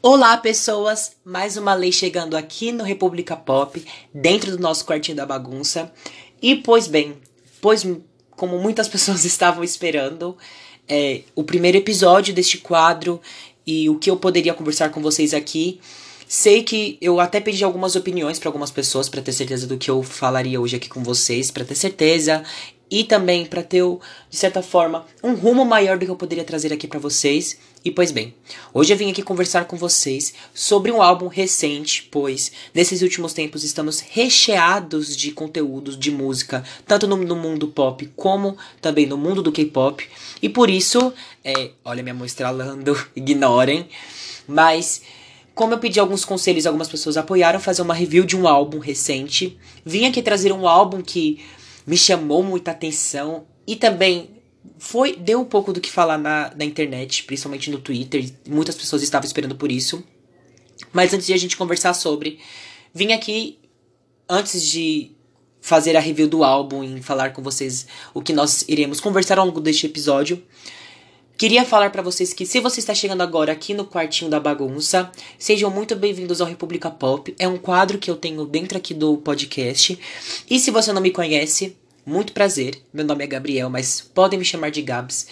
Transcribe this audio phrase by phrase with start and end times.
[0.00, 1.16] Olá, pessoas!
[1.24, 3.84] Mais uma lei chegando aqui no República Pop,
[4.14, 5.92] dentro do nosso quartinho da bagunça.
[6.40, 7.16] E, pois bem,
[7.60, 7.84] pois
[8.30, 10.38] como muitas pessoas estavam esperando,
[10.88, 13.20] é, o primeiro episódio deste quadro
[13.66, 15.80] e o que eu poderia conversar com vocês aqui.
[16.28, 19.90] Sei que eu até pedi algumas opiniões para algumas pessoas para ter certeza do que
[19.90, 22.44] eu falaria hoje aqui com vocês, para ter certeza
[22.90, 23.84] e também para ter,
[24.30, 27.58] de certa forma, um rumo maior do que eu poderia trazer aqui para vocês.
[27.84, 28.34] E pois bem,
[28.74, 33.62] hoje eu vim aqui conversar com vocês sobre um álbum recente, pois nesses últimos tempos
[33.62, 39.42] estamos recheados de conteúdos de música, tanto no, no mundo pop como também no mundo
[39.42, 40.08] do K-pop.
[40.42, 41.12] E por isso,
[41.44, 43.88] é, olha minha mão estralando, ignorem.
[44.46, 45.02] Mas
[45.54, 49.58] como eu pedi alguns conselhos, algumas pessoas apoiaram fazer uma review de um álbum recente.
[49.84, 51.40] Vim aqui trazer um álbum que
[51.88, 54.42] me chamou muita atenção e também
[54.78, 58.30] foi deu um pouco do que falar na, na internet, principalmente no Twitter.
[58.46, 60.04] Muitas pessoas estavam esperando por isso.
[60.92, 62.38] Mas antes de a gente conversar sobre,
[62.94, 63.58] vim aqui
[64.28, 65.12] antes de
[65.62, 69.46] fazer a review do álbum e falar com vocês o que nós iremos conversar ao
[69.46, 70.42] longo deste episódio.
[71.38, 75.08] Queria falar para vocês que se você está chegando agora aqui no quartinho da bagunça,
[75.38, 77.32] sejam muito bem-vindos ao República Pop.
[77.38, 79.96] É um quadro que eu tenho dentro aqui do podcast.
[80.50, 82.82] E se você não me conhece, muito prazer.
[82.92, 85.28] Meu nome é Gabriel, mas podem me chamar de Gabs.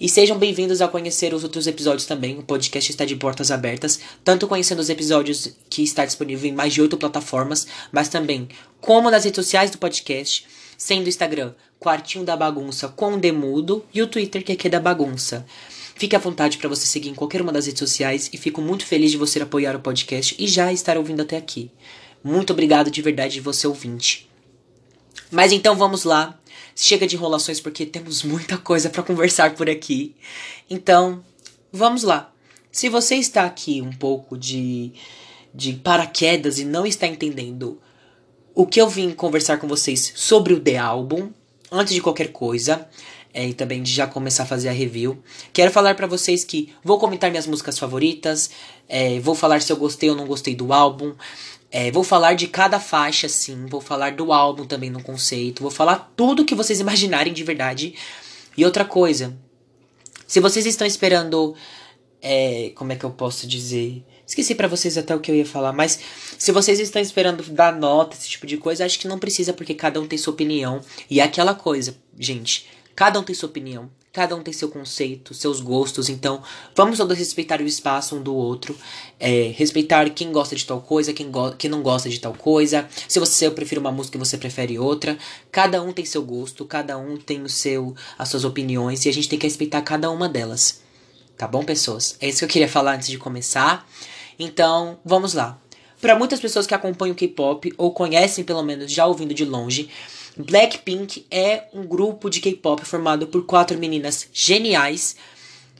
[0.00, 2.38] E sejam bem-vindos a conhecer os outros episódios também.
[2.38, 6.72] O podcast está de portas abertas, tanto conhecendo os episódios que está disponível em mais
[6.72, 8.48] de oito plataformas, mas também
[8.80, 10.46] como nas redes sociais do podcast,
[10.78, 14.80] sendo o Instagram Quartinho da Bagunça com Demudo e o Twitter que é é da
[14.80, 15.44] bagunça.
[15.96, 18.86] Fique à vontade para você seguir em qualquer uma das redes sociais e fico muito
[18.86, 21.70] feliz de você apoiar o podcast e já estar ouvindo até aqui.
[22.22, 24.30] Muito obrigado de verdade de você ouvinte.
[25.30, 26.38] Mas então vamos lá.
[26.74, 30.14] Chega de enrolações porque temos muita coisa para conversar por aqui.
[30.70, 31.24] Então,
[31.72, 32.32] vamos lá.
[32.70, 34.92] Se você está aqui um pouco de
[35.54, 37.78] de paraquedas e não está entendendo
[38.54, 41.30] o que eu vim conversar com vocês sobre o The Album,
[41.72, 42.86] antes de qualquer coisa,
[43.34, 45.22] é, e também de já começar a fazer a review,
[45.52, 48.50] quero falar para vocês que vou comentar minhas músicas favoritas,
[48.88, 51.14] é, vou falar se eu gostei ou não gostei do álbum,
[51.70, 55.70] é, vou falar de cada faixa, sim, vou falar do álbum também no conceito, vou
[55.70, 57.94] falar tudo que vocês imaginarem de verdade.
[58.54, 59.34] E outra coisa,
[60.26, 61.54] se vocês estão esperando,
[62.20, 64.04] é, como é que eu posso dizer?
[64.26, 65.98] Esqueci para vocês até o que eu ia falar, mas
[66.38, 69.74] se vocês estão esperando dar nota, esse tipo de coisa, acho que não precisa, porque
[69.74, 70.80] cada um tem sua opinião.
[71.10, 75.34] E é aquela coisa, gente, cada um tem sua opinião, cada um tem seu conceito,
[75.34, 76.42] seus gostos, então
[76.74, 78.76] vamos todos respeitar o espaço um do outro,
[79.18, 82.86] é, respeitar quem gosta de tal coisa, quem, go quem não gosta de tal coisa.
[83.08, 85.18] Se você prefere uma música e você prefere outra,
[85.50, 89.12] cada um tem seu gosto, cada um tem o seu, as suas opiniões e a
[89.12, 90.82] gente tem que respeitar cada uma delas.
[91.36, 92.16] Tá bom, pessoas?
[92.20, 93.88] É isso que eu queria falar antes de começar.
[94.42, 95.56] Então, vamos lá.
[96.00, 99.88] Para muitas pessoas que acompanham K-pop ou conhecem pelo menos já ouvindo de longe,
[100.36, 105.14] Blackpink é um grupo de K-pop formado por quatro meninas geniais,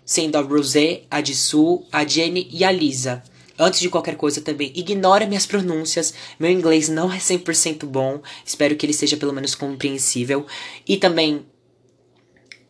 [0.05, 3.25] sendo a Rosé, a Jisoo, a Jennie e a Lisa.
[3.59, 6.15] Antes de qualquer coisa também, ignore minhas pronúncias.
[6.39, 8.21] Meu inglês não é 100% bom.
[8.47, 10.47] Espero que ele seja pelo menos compreensível.
[10.87, 11.45] E também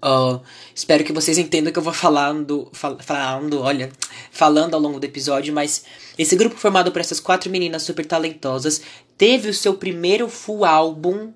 [0.04, 0.40] Uh,
[0.74, 3.92] espero que vocês entendam que eu vou falando, fal falando, olha,
[4.32, 5.84] falando ao longo do episódio, mas
[6.18, 8.82] esse grupo formado por essas quatro meninas super talentosas
[9.16, 11.32] teve o seu primeiro full álbum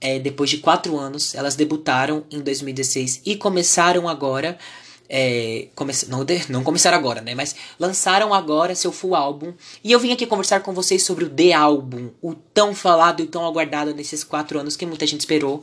[0.00, 1.34] é, depois de quatro anos.
[1.34, 4.56] Elas debutaram em 2016 e começaram agora
[5.08, 7.34] é, come não, não começaram agora, né?
[7.34, 9.54] Mas lançaram agora seu full álbum.
[9.82, 13.26] E eu vim aqui conversar com vocês sobre o The Album, o tão falado e
[13.26, 15.62] tão aguardado nesses quatro anos que muita gente esperou.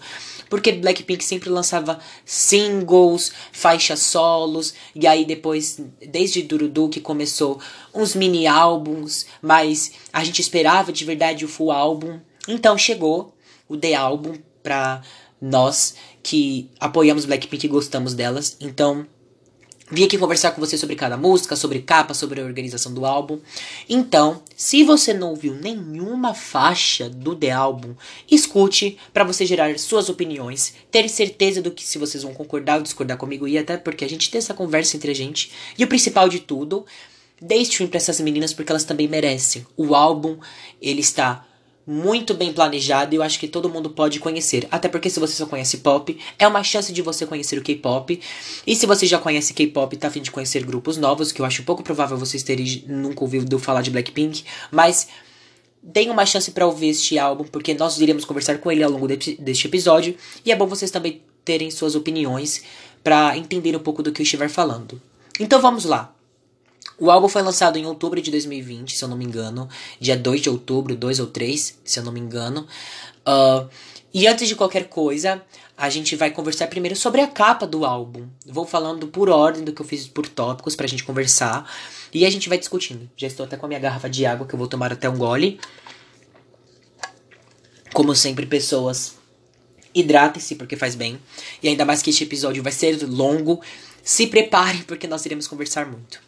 [0.50, 7.60] Porque Blackpink sempre lançava singles, faixas solos, e aí depois, desde Durudu, que começou
[7.94, 12.20] uns mini álbuns, mas a gente esperava de verdade o full álbum.
[12.48, 13.36] Então chegou
[13.68, 14.34] o The Album
[14.64, 15.02] pra
[15.42, 18.58] nós que apoiamos Blackpink e gostamos delas.
[18.60, 19.06] Então
[19.92, 23.40] Vim aqui conversar com você sobre cada música, sobre capa, sobre a organização do álbum.
[23.88, 27.94] Então, se você não ouviu nenhuma faixa do The Album,
[28.30, 32.82] escute para você gerar suas opiniões, ter certeza do que se vocês vão concordar ou
[32.82, 35.52] discordar comigo e até porque a gente tem essa conversa entre a gente.
[35.78, 36.84] E o principal de tudo,
[37.40, 39.68] dê stream para essas meninas porque elas também merecem.
[39.78, 40.40] O álbum,
[40.82, 41.46] ele está
[41.88, 44.68] muito bem planejado e eu acho que todo mundo pode conhecer.
[44.72, 48.20] Até porque se você só conhece pop, é uma chance de você conhecer o K-pop.
[48.66, 51.46] E se você já conhece K-pop e tá afim de conhecer grupos novos, que eu
[51.46, 55.08] acho pouco provável vocês terem nunca ouvido falar de Blackpink, mas
[55.82, 59.08] deem uma chance para ouvir este álbum, porque nós iremos conversar com ele ao longo
[59.08, 60.16] de, deste episódio.
[60.44, 62.64] E é bom vocês também terem suas opiniões
[63.04, 65.00] para entender um pouco do que eu estiver falando.
[65.40, 66.15] Então vamos lá.
[66.98, 69.68] O álbum foi lançado em outubro de 2020, se eu não me engano.
[70.00, 72.66] Dia 2 de outubro, 2 ou 3, se eu não me engano.
[73.28, 73.68] Uh,
[74.14, 75.44] e antes de qualquer coisa,
[75.78, 78.28] a gente vai conversar primeiro sobre a capa do álbum.
[78.46, 81.70] Vou falando por ordem do que eu fiz por tópicos pra gente conversar.
[82.14, 83.10] E a gente vai discutindo.
[83.18, 85.18] Já estou até com a minha garrafa de água que eu vou tomar até um
[85.18, 85.60] gole.
[87.94, 89.16] Como sempre, pessoas,
[89.94, 91.20] hidratem-se porque faz bem.
[91.62, 93.62] E ainda mais que este episódio vai ser longo.
[94.02, 96.22] Se preparem porque nós iremos conversar muito.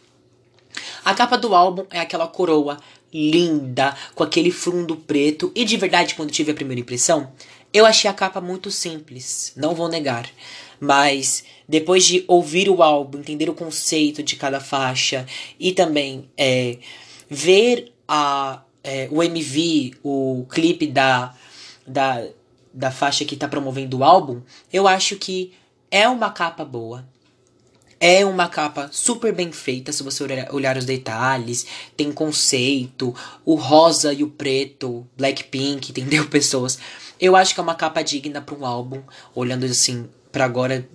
[1.04, 2.78] A capa do álbum é aquela coroa
[3.12, 5.50] linda, com aquele fundo preto.
[5.54, 7.32] E de verdade, quando tive a primeira impressão,
[7.72, 10.28] eu achei a capa muito simples, não vou negar.
[10.80, 15.26] Mas depois de ouvir o álbum, entender o conceito de cada faixa
[15.58, 16.78] e também é,
[17.28, 21.34] ver a, é, o MV, o clipe da,
[21.86, 22.24] da,
[22.72, 24.40] da faixa que está promovendo o álbum,
[24.72, 25.52] eu acho que
[25.90, 27.04] é uma capa boa.
[28.00, 31.66] É uma capa super bem feita, se você olhar os detalhes.
[31.96, 33.14] Tem conceito,
[33.44, 36.78] o rosa e o preto, Blackpink, entendeu, pessoas?
[37.20, 39.02] Eu acho que é uma capa digna para um álbum,
[39.34, 40.86] olhando assim para agora,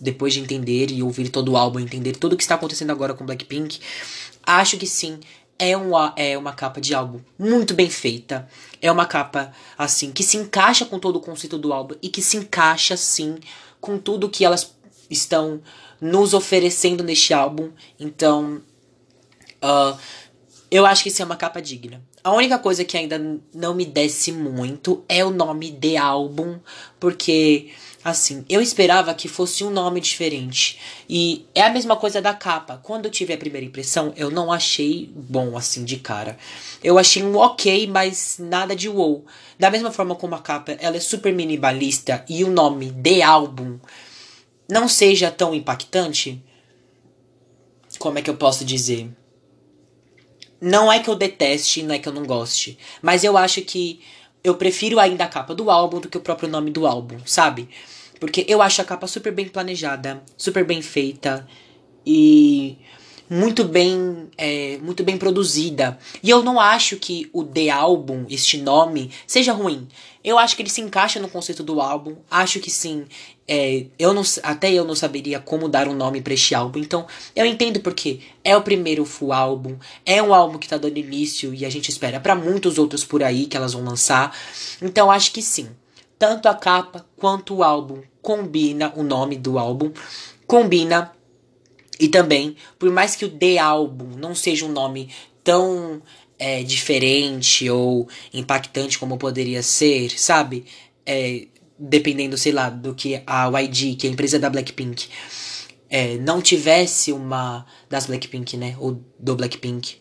[0.00, 3.14] depois de entender e ouvir todo o álbum, entender tudo o que está acontecendo agora
[3.14, 3.80] com Blackpink.
[4.44, 5.18] Acho que sim,
[5.58, 8.48] é uma, é uma capa de álbum muito bem feita.
[8.80, 12.22] É uma capa, assim, que se encaixa com todo o conceito do álbum e que
[12.22, 13.38] se encaixa, sim,
[13.80, 14.74] com tudo que elas
[15.10, 15.60] estão
[16.02, 17.70] nos oferecendo neste álbum.
[17.98, 18.60] Então,
[19.62, 19.96] uh,
[20.68, 22.02] eu acho que isso é uma capa digna.
[22.24, 26.58] A única coisa que ainda não me desce muito é o nome de álbum,
[26.98, 27.70] porque
[28.04, 30.80] assim, eu esperava que fosse um nome diferente.
[31.08, 32.80] E é a mesma coisa da capa.
[32.82, 36.36] Quando eu tive a primeira impressão, eu não achei bom assim de cara.
[36.82, 39.24] Eu achei um ok, mas nada de wow.
[39.56, 43.78] Da mesma forma como a capa, ela é super minimalista e o nome de álbum
[44.68, 46.42] não seja tão impactante,
[47.98, 49.08] como é que eu posso dizer?
[50.60, 54.00] Não é que eu deteste, não é que eu não goste, mas eu acho que
[54.44, 57.68] eu prefiro ainda a capa do álbum do que o próprio nome do álbum, sabe?
[58.18, 61.46] Porque eu acho a capa super bem planejada, super bem feita
[62.06, 62.78] e
[63.28, 65.98] muito bem, é, muito bem produzida.
[66.22, 69.88] E eu não acho que o The Album, este nome, seja ruim.
[70.24, 72.16] Eu acho que ele se encaixa no conceito do álbum.
[72.30, 73.06] Acho que sim.
[73.46, 76.78] É, eu não, até eu não saberia como dar um nome para este álbum.
[76.78, 79.76] Então, eu entendo porque é o primeiro full álbum.
[80.06, 83.22] É um álbum que tá dando início e a gente espera para muitos outros por
[83.22, 84.36] aí que elas vão lançar.
[84.80, 85.68] Então, acho que sim.
[86.18, 89.90] Tanto a capa quanto o álbum combina o nome do álbum.
[90.46, 91.12] Combina
[91.98, 95.08] e também, por mais que o The Album não seja um nome
[95.44, 96.02] tão
[96.42, 100.64] é, diferente ou impactante como poderia ser, sabe?
[101.06, 101.46] É,
[101.78, 105.06] dependendo, sei lá, do que a YG, que é a empresa da Blackpink,
[105.88, 107.64] é, não tivesse uma.
[107.88, 108.74] Das Blackpink, né?
[108.80, 109.98] Ou do Blackpink.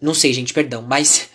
[0.00, 1.28] Não sei, gente, perdão, mas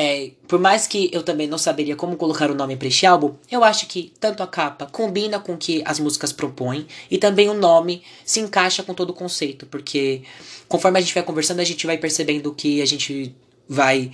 [0.00, 3.34] é, por mais que eu também não saberia como colocar o nome para este álbum,
[3.50, 7.48] eu acho que tanto a capa combina com o que as músicas propõem e também
[7.48, 10.22] o nome se encaixa com todo o conceito, porque
[10.68, 13.34] conforme a gente vai conversando, a gente vai percebendo que a gente
[13.68, 14.12] vai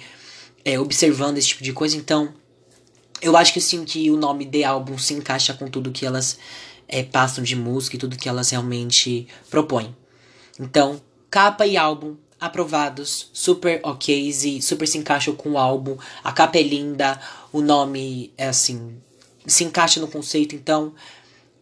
[0.64, 1.98] é, observando esse tipo de coisa.
[1.98, 2.32] Então,
[3.20, 6.38] eu acho que sim que o nome de álbum se encaixa com tudo que elas
[6.88, 9.94] é, passam de música e tudo que elas realmente propõem.
[10.58, 10.98] Então,
[11.30, 15.96] capa e álbum aprovados, super ok e super se encaixam com o álbum.
[16.22, 17.20] A capa é linda,
[17.52, 18.96] o nome é assim,
[19.46, 20.54] se encaixa no conceito.
[20.54, 20.94] Então,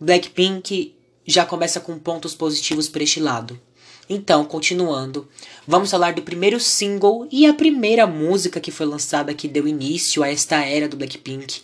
[0.01, 0.95] Blackpink
[1.27, 3.59] já começa com pontos positivos para este lado.
[4.09, 5.29] Então, continuando,
[5.67, 10.23] vamos falar do primeiro single e a primeira música que foi lançada que deu início
[10.23, 11.63] a esta era do Blackpink.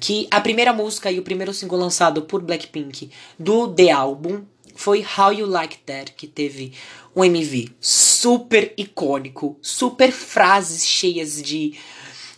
[0.00, 4.42] Que a primeira música e o primeiro single lançado por Blackpink do The Album
[4.74, 6.72] foi How You Like That, que teve
[7.14, 11.74] um MV super icônico, super frases cheias de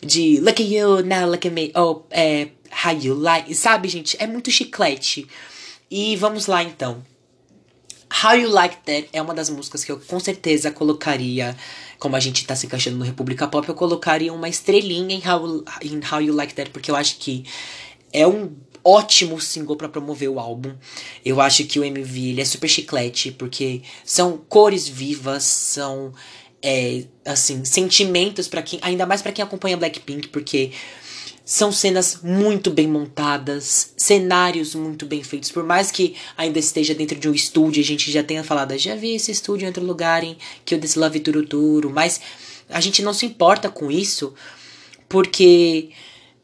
[0.05, 2.49] de look at you, now look at me, oh, é,
[2.85, 4.17] how you like, sabe, gente?
[4.19, 5.29] É muito chiclete.
[5.89, 7.05] E vamos lá então.
[8.13, 11.57] How You Like That é uma das músicas que eu com certeza colocaria,
[11.99, 15.65] como a gente tá se encaixando no República Pop, eu colocaria uma estrelinha em How,
[15.81, 17.45] em How You Like That, porque eu acho que
[18.13, 20.75] é um ótimo single para promover o álbum.
[21.25, 26.13] Eu acho que o MV ele é super chiclete, porque são cores vivas, são
[26.63, 30.71] é, assim, sentimentos para quem, ainda mais para quem acompanha Blackpink, porque
[31.45, 35.51] são cenas muito bem montadas, cenários muito bem feitos.
[35.51, 38.95] Por mais que ainda esteja dentro de um estúdio, a gente já tenha falado, já
[38.95, 42.21] vi esse estúdio em outro lugar em que eu desse Love Turuturo, mas
[42.69, 44.33] a gente não se importa com isso,
[45.09, 45.91] porque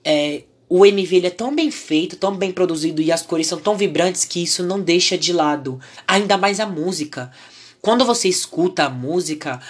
[0.04, 3.58] é, o MV ele é tão bem feito, tão bem produzido e as cores são
[3.58, 5.80] tão vibrantes que isso não deixa de lado.
[6.06, 7.32] Ainda mais a música.
[7.80, 9.60] quando você escuta a música,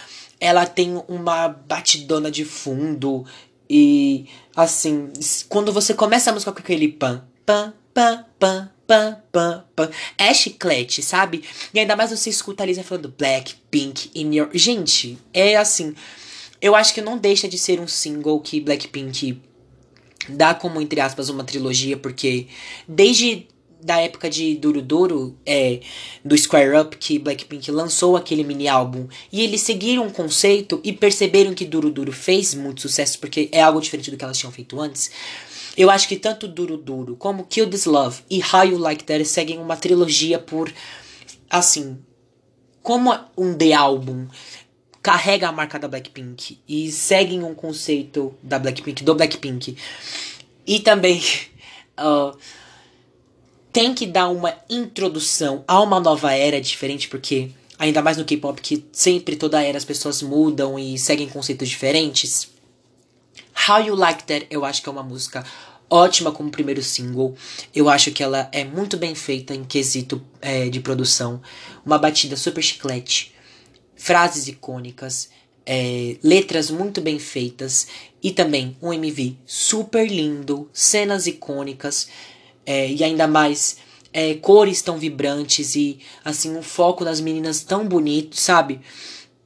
[0.40, 3.24] ela tem uma batidona de fundo
[3.68, 4.26] e
[4.56, 5.12] assim,
[5.48, 10.32] quando você começa a música com aquele pan, pan, pan, pan, pan, pan, pan, é
[10.32, 11.44] chiclete, sabe?
[11.72, 14.48] E ainda mais você escuta a Lisa falando Black, Pink, in your...
[14.54, 15.94] Gente, é assim,
[16.60, 19.40] eu acho que não deixa de ser um single que Blackpink
[20.28, 22.46] dá como, entre aspas, uma trilogia, porque
[22.86, 23.46] desde
[23.80, 25.80] da época de Duro Duro, é,
[26.24, 30.92] do Square Up, que Blackpink lançou aquele mini álbum, e eles seguiram um conceito e
[30.92, 34.52] perceberam que Duro Duro fez muito sucesso, porque é algo diferente do que elas tinham
[34.52, 35.10] feito antes.
[35.76, 39.24] Eu acho que tanto Duro Duro como Kill This Love e How You Like That
[39.24, 40.72] seguem uma trilogia por,
[41.48, 41.98] assim,
[42.82, 44.26] como um The Album
[45.02, 49.76] carrega a marca da Blackpink e seguem um conceito da Blackpink, do Blackpink.
[50.66, 51.22] E também
[51.98, 52.36] uh,
[53.72, 58.60] tem que dar uma introdução a uma nova era diferente, porque ainda mais no K-pop,
[58.60, 62.50] que sempre toda era as pessoas mudam e seguem conceitos diferentes.
[63.68, 65.44] How You Like That, eu acho que é uma música
[65.90, 67.34] ótima como primeiro single.
[67.74, 71.40] Eu acho que ela é muito bem feita em quesito é, de produção.
[71.84, 73.34] Uma batida super chiclete,
[73.98, 75.28] frases icônicas,
[75.66, 77.88] é, letras muito bem feitas
[78.22, 82.08] e também um MV super lindo, cenas icônicas
[82.64, 83.76] é, e ainda mais
[84.12, 88.80] é, cores tão vibrantes e assim um foco nas meninas tão bonito, sabe?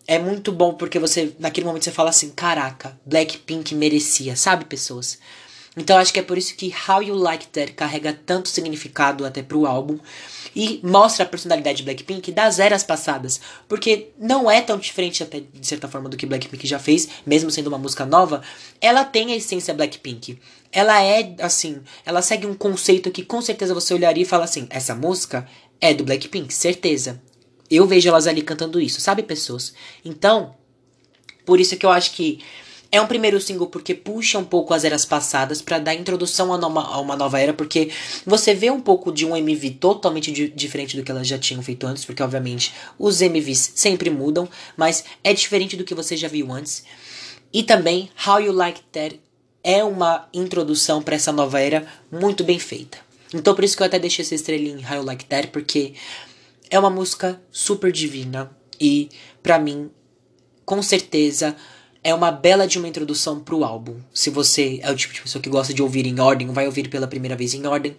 [0.06, 5.18] É muito bom porque você naquele momento você fala assim, caraca, Blackpink merecia, sabe, pessoas?
[5.76, 9.42] Então acho que é por isso que How You Like That carrega tanto significado até
[9.42, 9.98] pro álbum
[10.54, 15.40] e mostra a personalidade de Blackpink das eras passadas, porque não é tão diferente até
[15.40, 18.42] de certa forma do que Blackpink já fez, mesmo sendo uma música nova,
[18.82, 20.38] ela tem a essência Blackpink.
[20.70, 24.66] Ela é assim, ela segue um conceito que com certeza você olharia e fala assim,
[24.68, 25.48] essa música
[25.80, 27.20] é do Blackpink, certeza.
[27.70, 29.72] Eu vejo elas ali cantando isso, sabe, pessoas?
[30.04, 30.54] Então,
[31.46, 32.40] por isso que eu acho que
[32.92, 36.56] é um primeiro single porque puxa um pouco as eras passadas para dar introdução a,
[36.58, 37.90] a, uma nova era, porque
[38.26, 41.62] você vê um pouco de um MV totalmente di diferente do que elas já tinham
[41.62, 44.46] feito antes, porque obviamente os MVs sempre mudam,
[44.76, 46.84] mas é diferente do que você já viu antes.
[47.50, 49.18] E também How You Like That
[49.64, 52.98] é uma introdução para essa nova era muito bem feita.
[53.32, 55.94] Então por isso que eu até deixei essa estrelinha em How You Like That, porque
[56.70, 59.08] é uma música super divina e
[59.42, 59.90] para mim,
[60.66, 61.56] com certeza,
[62.04, 63.96] é uma bela de uma introdução pro álbum.
[64.12, 66.88] Se você é o tipo de pessoa que gosta de ouvir em ordem, vai ouvir
[66.88, 67.96] pela primeira vez em ordem,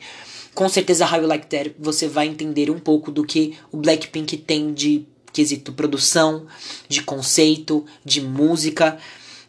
[0.53, 4.37] com certeza How You Like That você vai entender um pouco do que o Blackpink
[4.37, 6.45] tem de quesito produção,
[6.87, 8.97] de conceito, de música.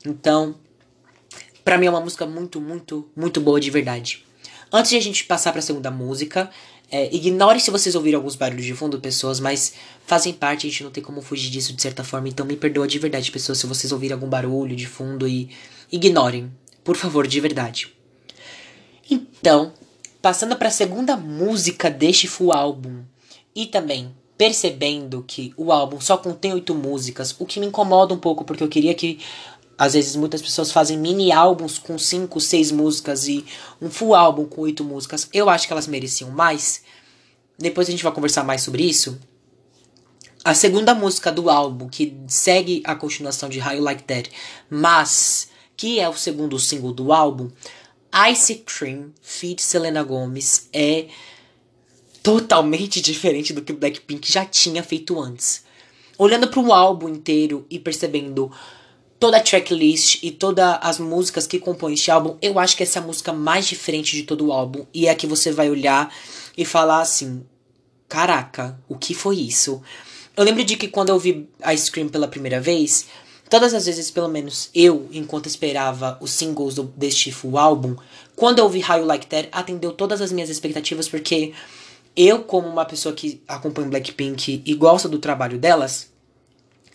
[0.05, 0.55] Então,
[1.63, 4.25] para mim é uma música muito, muito, muito boa de verdade.
[4.73, 6.51] Antes de a gente passar para a segunda música,
[6.91, 9.75] é, ignore se vocês ouviram alguns barulhos de fundo, pessoas, mas
[10.07, 12.29] fazem parte, a gente não tem como fugir disso de certa forma.
[12.29, 15.51] Então me perdoa de verdade, pessoas, se vocês ouvirem algum barulho de fundo e
[15.91, 16.51] ignorem.
[16.83, 17.89] Por favor, de verdade.
[19.11, 19.73] Então,
[20.21, 23.03] passando para a segunda música deste full álbum
[23.55, 28.19] e também percebendo que o álbum só contém oito músicas, o que me incomoda um
[28.19, 29.21] pouco, porque eu queria que
[29.77, 33.45] às vezes muitas pessoas fazem mini álbuns com cinco, seis músicas e
[33.81, 35.29] um full álbum com oito músicas.
[35.33, 36.83] Eu acho que elas mereciam mais.
[37.59, 39.19] Depois a gente vai conversar mais sobre isso.
[40.45, 44.31] A segunda música do álbum, que segue a continuação de How You Like That,
[44.69, 47.51] mas que é o segundo single do álbum,
[48.31, 51.07] Ice Cream, feat Selena Gomez, é
[52.23, 55.65] totalmente diferente do que Blackpink já tinha feito antes.
[56.17, 58.53] Olhando para o álbum inteiro e percebendo
[59.25, 62.99] toda a tracklist e todas as músicas que compõem este álbum, eu acho que essa
[62.99, 64.85] é a música mais diferente de todo o álbum.
[64.93, 66.15] E é que você vai olhar
[66.59, 67.43] e falar assim:
[68.07, 69.81] caraca, o que foi isso?
[70.37, 73.07] Eu lembro de que quando eu vi Ice Cream pela primeira vez,
[73.49, 77.97] todas as vezes, pelo menos eu, enquanto esperava os singles do, deste full álbum,
[78.37, 81.55] quando eu vi How You Like That, atendeu todas as minhas expectativas, porque
[82.15, 86.13] eu, como uma pessoa que acompanha Blackpink e gosta do trabalho delas,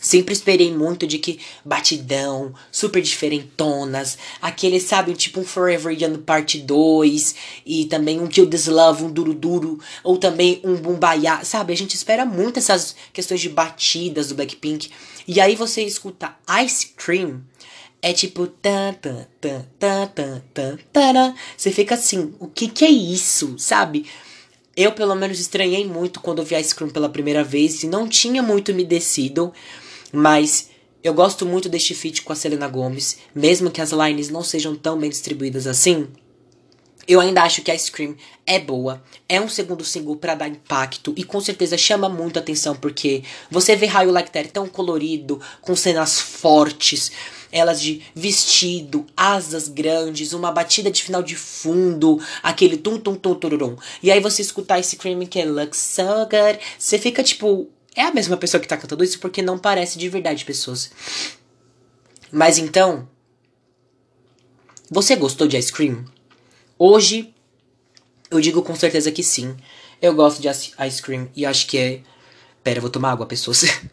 [0.02, 6.58] Sempre esperei muito de que batidão, super diferentonas, aquele, sabe, tipo um Forever Young Part
[6.58, 11.74] 2 e também um Kill This Love, um Duro Duro, ou também um Bumbaya, sabe?
[11.74, 14.90] A gente espera muito essas questões de batidas do Blackpink.
[15.28, 17.42] E aí você escuta Ice Cream,
[18.02, 21.36] é tipo tan tan tan tan tan tan tan.
[21.58, 24.06] Você fica assim, o que que é isso, sabe?
[24.78, 28.08] Eu pelo menos estranhei muito quando eu vi Ice Cream pela primeira vez e não
[28.08, 29.52] tinha muito me descido.
[30.12, 30.70] Mas
[31.02, 34.76] eu gosto muito deste feat com a Selena Gomez, mesmo que as lines não sejam
[34.76, 36.08] tão bem distribuídas assim.
[37.08, 41.12] Eu ainda acho que a Scream é boa, é um segundo single para dar impacto
[41.18, 45.76] e com certeza chama muito atenção porque você vê Raio Like That tão colorido, com
[45.76, 47.12] cenas fortes,
[47.52, 53.34] elas de vestido, asas grandes, uma batida de final de fundo, aquele tum tum tum
[53.34, 53.76] tururum.
[54.04, 58.04] E aí você escutar esse Scream que é looks so good, você fica tipo, é
[58.04, 60.90] a mesma pessoa que tá cantando isso porque não parece de verdade pessoas.
[62.32, 63.10] Mas então,
[64.90, 66.06] você gostou de Ice Cream?
[66.78, 67.34] Hoje,
[68.32, 69.58] eu digo com certeza que sim.
[70.02, 72.02] Eu gosto de ice cream e acho que é.
[72.64, 73.64] Pera, eu vou tomar água, pessoas.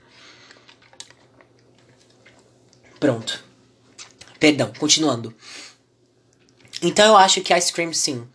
[3.01, 3.43] Pronto.
[4.39, 5.35] Perdão, continuando.
[6.81, 8.27] Então eu acho que Ice Cream sim.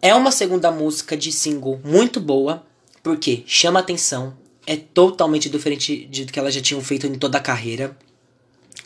[0.00, 2.64] É uma segunda música de single muito boa,
[3.02, 4.36] porque chama atenção,
[4.66, 7.96] é totalmente diferente do que elas já tinham feito em toda a carreira.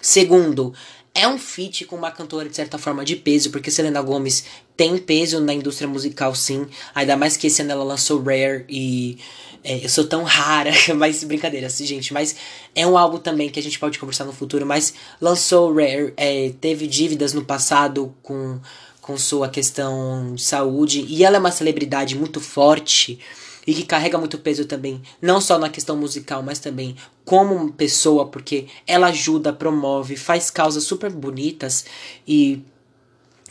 [0.00, 0.72] Segundo,
[1.14, 4.44] é um feat com uma cantora de certa forma de peso, porque Selena Gomez
[4.76, 6.66] tem peso na indústria musical, sim.
[6.94, 9.18] Ainda mais que esse ano ela lançou Rare e
[9.62, 12.12] é, eu sou tão rara, mas brincadeira, assim, gente.
[12.12, 12.36] Mas
[12.74, 14.64] é um álbum também que a gente pode conversar no futuro.
[14.64, 18.60] Mas lançou Rare, é, teve dívidas no passado com,
[19.00, 23.18] com sua questão de saúde, e ela é uma celebridade muito forte
[23.66, 28.26] e que carrega muito peso também, não só na questão musical, mas também como pessoa,
[28.26, 31.84] porque ela ajuda, promove, faz causas super bonitas
[32.26, 32.62] e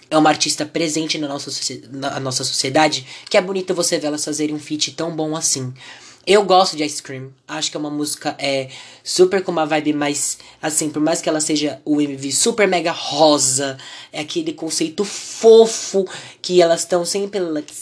[0.10, 1.51] é uma artista presente na nossa,
[1.92, 5.74] na nossa sociedade que é bonito você ver elas fazerem um feat tão bom assim.
[6.27, 7.31] Eu gosto de Ice Cream.
[7.47, 8.69] Acho que é uma música é
[9.03, 12.91] super com uma vibe mais assim, por mais que ela seja o MV super mega
[12.91, 13.77] rosa,
[14.11, 16.05] é aquele conceito fofo
[16.41, 17.73] que elas estão sempre like,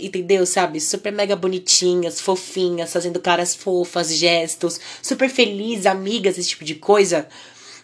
[0.00, 0.46] entendeu?
[0.46, 0.80] Sabe?
[0.80, 7.28] Super mega bonitinhas, fofinhas, fazendo caras fofas, gestos, super felizes, amigas, esse tipo de coisa.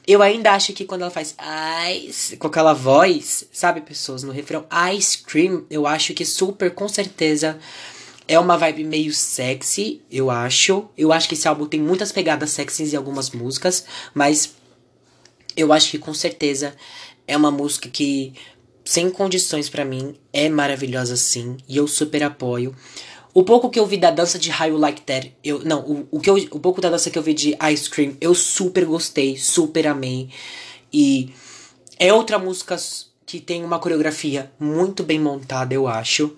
[0.07, 1.35] Eu ainda acho que quando ela faz
[1.95, 4.65] ice, com aquela voz, sabe, pessoas, no refrão
[4.97, 7.59] ice cream, eu acho que super com certeza
[8.31, 10.89] é uma vibe meio sexy, eu acho.
[10.97, 13.85] Eu acho que esse álbum tem muitas pegadas sexys em algumas músicas,
[14.15, 14.55] mas
[15.57, 16.77] eu acho que com certeza
[17.27, 18.33] é uma música que,
[18.85, 22.73] sem condições para mim, é maravilhosa sim, e eu super apoio.
[23.35, 26.09] O pouco que eu vi da dança de How You Like That, eu, não, o,
[26.13, 28.85] o, que eu, o pouco da dança que eu vi de Ice Cream, eu super
[28.85, 30.31] gostei, super amei.
[30.93, 31.31] E
[31.99, 32.77] é outra música
[33.27, 36.37] que tem uma coreografia muito bem montada, eu acho.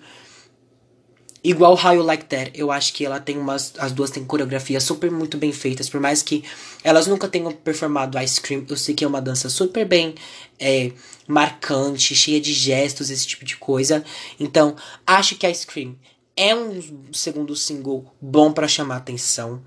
[1.43, 3.73] Igual How You Like That, eu acho que ela tem umas.
[3.77, 6.41] As duas têm coreografias super muito bem feitas, por mais que
[6.83, 10.15] elas nunca tenham performado Ice Cream, eu sei que é uma dança super bem
[10.57, 10.91] é,
[11.27, 14.05] marcante, cheia de gestos, esse tipo de coisa.
[14.39, 14.75] Então,
[15.05, 15.95] acho que Ice Cream
[16.35, 19.61] é um segundo single bom para chamar atenção.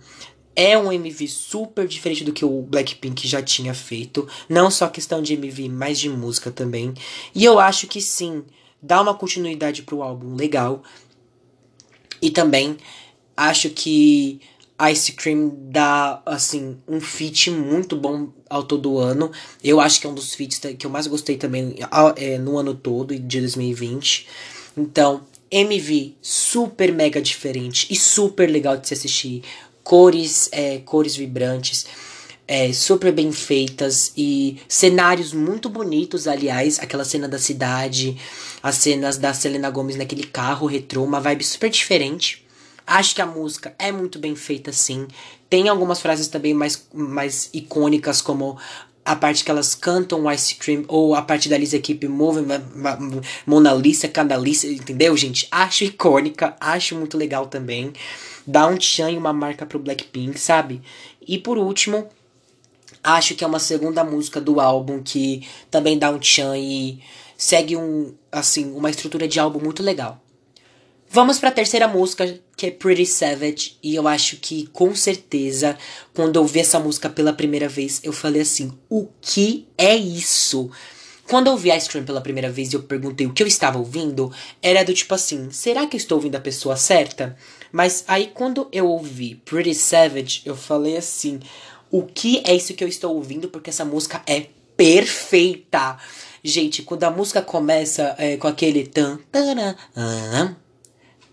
[0.55, 4.27] É um MV super diferente do que o Blackpink já tinha feito.
[4.49, 6.95] Não só questão de MV, mas de música também.
[7.35, 8.43] E eu acho que sim,
[8.81, 10.83] dá uma continuidade pro álbum legal.
[12.21, 12.77] E também
[13.37, 14.41] acho que
[14.91, 19.33] Ice Cream dá, assim, um feat muito bom ao todo ano.
[19.65, 21.77] Eu acho que é um dos feats que eu mais gostei também
[22.17, 24.27] é, no ano todo, de 2020.
[24.77, 29.43] Então, MV super mega diferente e super legal de se assistir.
[29.83, 31.87] Cores, é, cores vibrantes,
[32.47, 36.79] é, super bem feitas e cenários muito bonitos, aliás.
[36.79, 38.17] Aquela cena da cidade,
[38.67, 42.45] as cenas da Selena Gomez naquele carro retrô, uma vibe super diferente.
[42.85, 45.07] Acho que a música é muito bem feita, sim.
[45.49, 48.59] Tem algumas frases também mais, mais icônicas, como
[49.05, 52.47] a parte que elas cantam Ice Cream, ou a parte da Lisa Keep Moving,
[53.47, 55.47] Mona Lisa, Canalice, entendeu, gente?
[55.49, 57.93] Acho icônica, acho muito legal também.
[58.45, 60.83] Dá um tchan e uma marca pro Blackpink, sabe?
[61.25, 62.09] E por último,
[63.01, 67.01] acho que é uma segunda música do álbum que também dá um tchan e
[67.37, 70.23] segue um, assim, uma estrutura de álbum muito legal.
[71.09, 75.79] Vamos para a terceira música, que é Pretty Savage, e eu acho que com certeza,
[76.13, 80.71] quando eu vi essa música pela primeira vez, eu falei assim: "O que é isso?"
[81.29, 83.79] Quando eu ouvi Ice Cream pela primeira vez e eu perguntei o que eu estava
[83.79, 87.37] ouvindo, era do tipo assim: será que eu estou ouvindo a pessoa certa?
[87.73, 91.41] Mas aí quando eu ouvi Pretty Savage, eu falei assim:
[91.91, 93.49] o que é isso que eu estou ouvindo?
[93.49, 94.47] Porque essa música é
[94.77, 95.99] perfeita.
[96.47, 99.77] Gente, quando a música começa é, com aquele tan, tan, tan,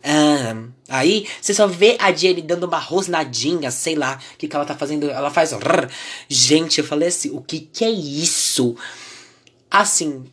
[0.03, 0.55] ah,
[0.89, 4.65] aí você só vê a Jenny dando uma rosnadinha, sei lá, o que, que ela
[4.65, 5.09] tá fazendo.
[5.09, 5.51] Ela faz.
[5.51, 5.87] Rrr.
[6.27, 8.75] Gente, eu falei assim: o que, que é isso?
[9.69, 10.25] Assim,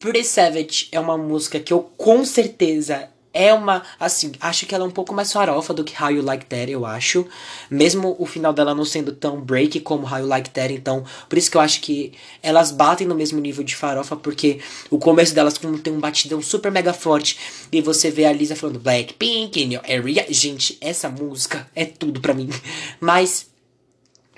[0.00, 4.84] Pretty Savage é uma música que eu com certeza é uma, assim, acho que ela
[4.84, 7.26] é um pouco mais farofa do que How You Like That, eu acho.
[7.68, 11.36] Mesmo o final dela não sendo tão break como How You Like That, então, por
[11.36, 15.34] isso que eu acho que elas batem no mesmo nível de farofa, porque o começo
[15.34, 17.36] delas como tem um batidão super mega forte,
[17.72, 20.24] e você vê a Lisa falando Blackpink in your area.
[20.30, 22.48] Gente, essa música é tudo pra mim.
[23.00, 23.46] Mas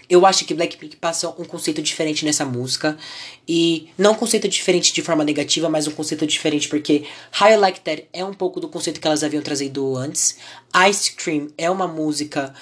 [0.09, 2.97] eu acho que Blackpink passa um conceito diferente nessa música.
[3.49, 7.05] E não um conceito diferente de forma negativa, mas um conceito diferente porque
[7.41, 10.37] I Like That é um pouco do conceito que elas haviam trazido antes.
[10.89, 12.55] Ice Cream é uma música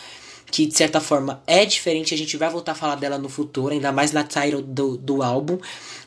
[0.50, 3.74] que de certa forma é diferente, a gente vai voltar a falar dela no futuro,
[3.74, 5.58] ainda mais na title do, do álbum.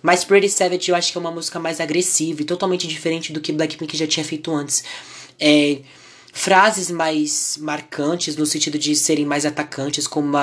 [0.02, 3.42] Mas Pretty Savage eu acho que é uma música mais agressiva e totalmente diferente do
[3.42, 4.86] que Blackpink já tinha feito antes.
[5.38, 5.80] É,
[6.38, 10.38] frases mais marcantes no sentido de serem mais atacantes, como,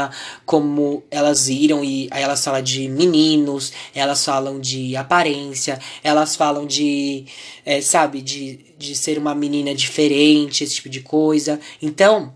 [0.45, 6.67] como elas viram e aí elas falam de meninos, elas falam de aparência, elas falam
[6.67, 7.27] de,
[7.65, 11.61] é, sabe, de, de ser uma menina diferente, esse tipo de coisa.
[11.81, 12.35] Então,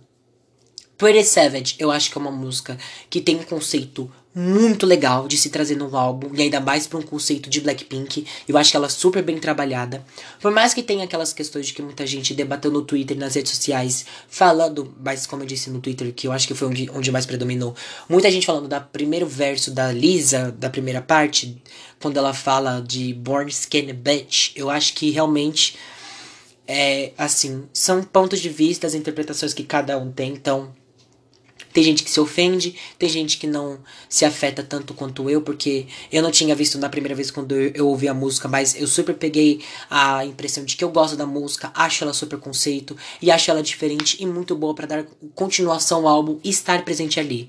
[0.97, 2.79] Pretty Savage, eu acho que é uma música
[3.11, 6.99] que tem um conceito muito legal de se trazer no álbum, e ainda mais para
[6.99, 8.27] um conceito de Blackpink.
[8.47, 10.05] Eu acho que ela é super bem trabalhada.
[10.41, 13.53] Por mais que tenha aquelas questões de que muita gente debateu no Twitter nas redes
[13.53, 17.11] sociais, falando, mas como eu disse no Twitter, que eu acho que foi onde, onde
[17.11, 17.75] mais predominou,
[18.09, 21.61] muita gente falando da primeiro verso da Lisa, da primeira parte,
[22.01, 25.77] quando ela fala de Born Skin Bitch, eu acho que realmente
[26.67, 30.75] é assim, são pontos de vista, as interpretações que cada um tem, então
[31.79, 35.87] tem gente que se ofende, tem gente que não se afeta tanto quanto eu, porque
[36.11, 39.15] eu não tinha visto na primeira vez quando eu, ouvi a música, mas eu super
[39.15, 43.49] peguei a impressão de que eu gosto da música, acho ela super conceito e acho
[43.49, 47.49] ela diferente e muito boa para dar continuação ao álbum e estar presente ali.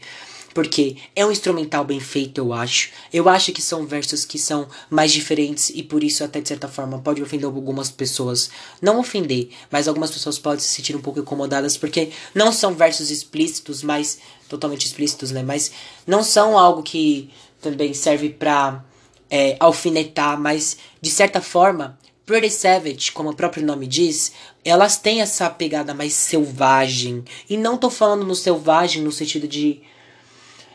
[0.59, 2.89] Porque é um instrumental bem feito, eu acho.
[3.13, 6.67] Eu acho que são versos que são mais diferentes e por isso, até de certa
[6.67, 8.49] forma, pode ofender algumas pessoas.
[8.81, 13.09] Não ofender, mas algumas pessoas podem se sentir um pouco incomodadas porque não são versos
[13.09, 14.19] explícitos, mas.
[14.49, 15.43] totalmente explícitos, né?
[15.43, 15.71] Mas
[16.05, 17.29] não são algo que
[17.61, 18.83] também serve pra
[19.29, 21.97] é, alfinetar, mas de certa forma.
[22.25, 24.33] Pretty Savage, como o próprio nome diz,
[24.65, 27.23] elas têm essa pegada mais selvagem.
[27.49, 29.81] E não tô falando no selvagem no sentido de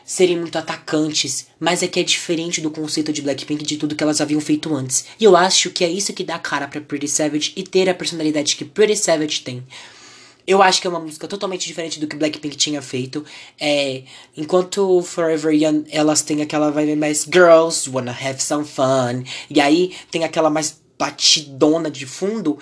[0.05, 4.03] serem muito atacantes, mas é que é diferente do conceito de Blackpink de tudo que
[4.03, 5.05] elas haviam feito antes.
[5.19, 7.93] E eu acho que é isso que dá cara para Pretty Savage e ter a
[7.93, 9.65] personalidade que Pretty Savage tem.
[10.47, 13.25] Eu acho que é uma música totalmente diferente do que Blackpink tinha feito.
[13.59, 14.03] É,
[14.37, 19.23] enquanto Forever Young elas têm aquela vibe mais girls wanna have some fun.
[19.49, 22.59] E aí tem aquela mais batidona de fundo.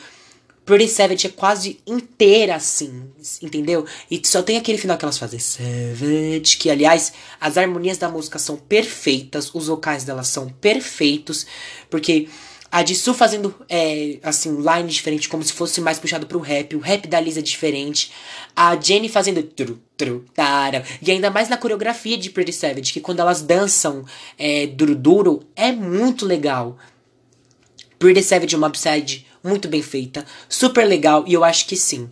[0.66, 3.04] Pretty Savage é quase inteira assim,
[3.42, 3.86] entendeu?
[4.10, 8.40] E só tem aquele final que elas fazem Savage, que aliás, as harmonias da música
[8.40, 11.46] são perfeitas, os vocais delas são perfeitos,
[11.90, 12.30] porque
[12.72, 16.80] a Jisoo fazendo, é, assim, line diferente, como se fosse mais puxado pro rap, o
[16.80, 18.12] rap da Lisa é diferente,
[18.56, 23.00] a Jenny fazendo tru, tru, tara, e ainda mais na coreografia de Pretty Savage, que
[23.00, 24.04] quando elas dançam
[24.40, 26.78] é, duro duro, é muito legal.
[28.00, 32.10] Pretty Savage é uma upside muito bem feita, super legal e eu acho que sim.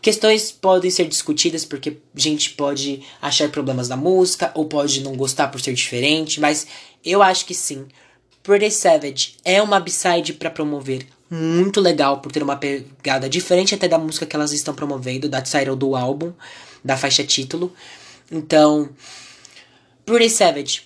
[0.00, 5.48] Questões podem ser discutidas porque gente pode achar problemas na música ou pode não gostar
[5.48, 6.66] por ser diferente, mas
[7.04, 7.86] eu acho que sim.
[8.42, 13.88] Pretty Savage é uma b-side para promover muito legal por ter uma pegada diferente até
[13.88, 16.32] da música que elas estão promovendo, da title do álbum,
[16.84, 17.72] da faixa título.
[18.30, 18.88] Então,
[20.04, 20.82] Pretty Savage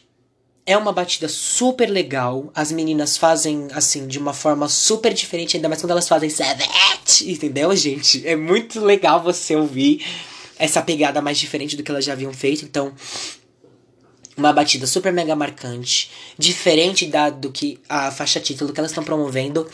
[0.66, 2.51] é uma batida super legal.
[2.55, 6.68] As meninas fazem, assim, de uma forma super diferente, ainda mais quando elas fazem Savage,
[7.31, 8.27] entendeu, gente?
[8.27, 10.05] É muito legal você ouvir
[10.59, 12.64] essa pegada mais diferente do que elas já haviam feito.
[12.64, 12.92] Então,
[14.37, 19.05] uma batida super mega marcante, diferente da, do que a faixa título que elas estão
[19.05, 19.68] promovendo.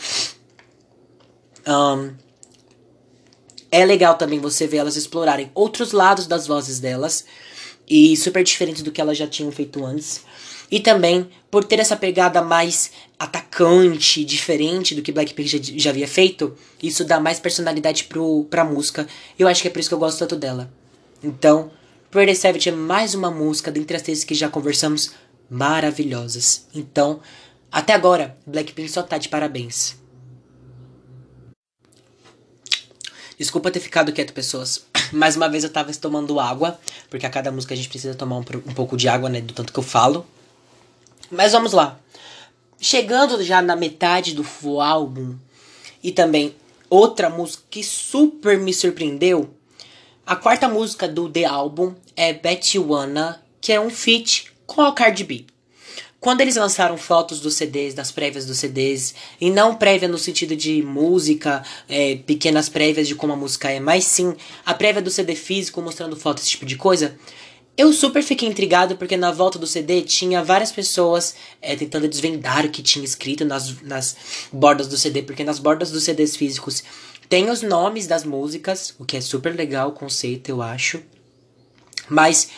[1.67, 2.13] Um,
[3.69, 7.25] é legal também você ver elas explorarem outros lados das vozes delas.
[7.89, 10.21] E super diferente do que elas já tinham feito antes.
[10.69, 16.07] E também por ter essa pegada mais atacante, diferente do que Blackpink já, já havia
[16.07, 19.07] feito, isso dá mais personalidade pro, pra música.
[19.39, 20.71] Eu acho que é por isso que eu gosto tanto dela.
[21.23, 21.71] Então,
[22.11, 25.11] Pretty Savage é mais uma música dentre as três que já conversamos
[25.49, 26.67] maravilhosas.
[26.75, 27.21] Então,
[27.71, 29.95] até agora, Blackpink só tá de parabéns.
[33.37, 34.85] Desculpa ter ficado quieto, pessoas.
[35.13, 38.37] Mais uma vez eu tava tomando água, porque a cada música a gente precisa tomar
[38.37, 39.41] um, um pouco de água, né?
[39.41, 40.25] Do tanto que eu falo.
[41.29, 41.99] Mas vamos lá.
[42.79, 44.45] Chegando já na metade do
[44.79, 45.35] álbum,
[46.03, 46.55] e também
[46.89, 49.49] outra música que super me surpreendeu.
[50.25, 54.81] A quarta música do The Album é Bet You Wanna, que é um feat com
[54.81, 55.45] a Cardi B.
[56.19, 60.55] quando eles lançaram fotos dos CDs, das prévias dos CDs, e não prévia no sentido
[60.55, 64.35] de música, é, pequenas prévias de como a música é, mas sim
[64.65, 67.17] a prévia do CD físico mostrando fotos, esse tipo de coisa,
[67.77, 72.65] eu super fiquei intrigado porque na volta do CD tinha várias pessoas é, tentando desvendar
[72.65, 74.17] o que tinha escrito nas, nas
[74.51, 76.83] bordas do CD, porque nas bordas dos CDs físicos
[77.29, 81.01] tem os nomes das músicas, o que é super legal o conceito, eu acho.
[82.09, 82.49] Mas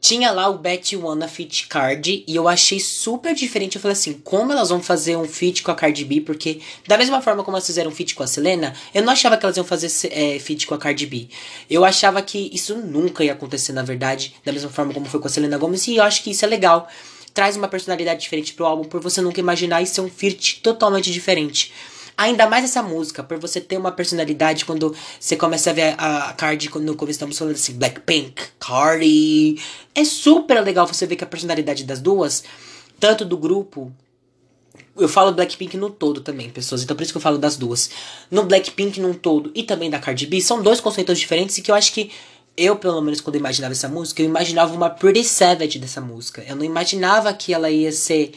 [0.00, 3.76] tinha lá o Bet Wanna Fit Card e eu achei super diferente.
[3.76, 6.22] Eu falei assim, como elas vão fazer um feat com a Cardi B?
[6.22, 9.36] Porque da mesma forma como elas fizeram um feat com a Selena, eu não achava
[9.36, 11.28] que elas iam fazer é, feat com a Cardi B.
[11.68, 15.26] Eu achava que isso nunca ia acontecer, na verdade, da mesma forma como foi com
[15.26, 15.86] a Selena Gomez.
[15.86, 16.88] E eu acho que isso é legal.
[17.34, 21.12] Traz uma personalidade diferente pro álbum, por você nunca imaginar isso ser um feat totalmente
[21.12, 21.72] diferente.
[22.20, 26.28] Ainda mais essa música, por você ter uma personalidade quando você começa a ver a,
[26.28, 29.58] a Cardi começo estamos falando assim, Blackpink, Cardi.
[29.94, 32.44] É super legal você ver que a personalidade das duas,
[33.00, 33.90] tanto do grupo.
[34.94, 36.82] Eu falo Blackpink no todo também, pessoas.
[36.82, 37.88] Então por isso que eu falo das duas.
[38.30, 41.70] No Blackpink no todo e também da Cardi B, são dois conceitos diferentes e que
[41.70, 42.10] eu acho que
[42.54, 46.44] eu, pelo menos, quando imaginava essa música, eu imaginava uma Pretty Savage dessa música.
[46.46, 48.32] Eu não imaginava que ela ia ser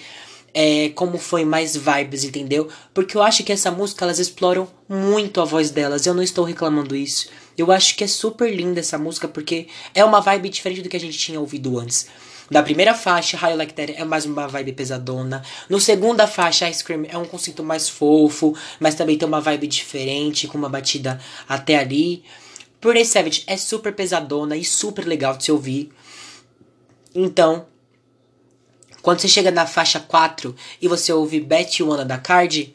[0.53, 2.69] é, como foi mais vibes, entendeu?
[2.93, 6.05] Porque eu acho que essa música elas exploram muito a voz delas.
[6.05, 7.29] Eu não estou reclamando isso.
[7.57, 10.97] Eu acho que é super linda essa música porque é uma vibe diferente do que
[10.97, 12.07] a gente tinha ouvido antes.
[12.51, 15.41] Da primeira faixa, High Like That é mais uma vibe pesadona.
[15.69, 19.65] No segunda faixa, Ice Cream é um conceito mais fofo, mas também tem uma vibe
[19.65, 22.23] diferente, com uma batida até ali.
[22.81, 25.89] Pretty Savage é super pesadona e super legal de se ouvir.
[27.15, 27.65] Então,
[29.03, 32.73] quando você chega na faixa 4 e você ouve Bet Wanna da Card,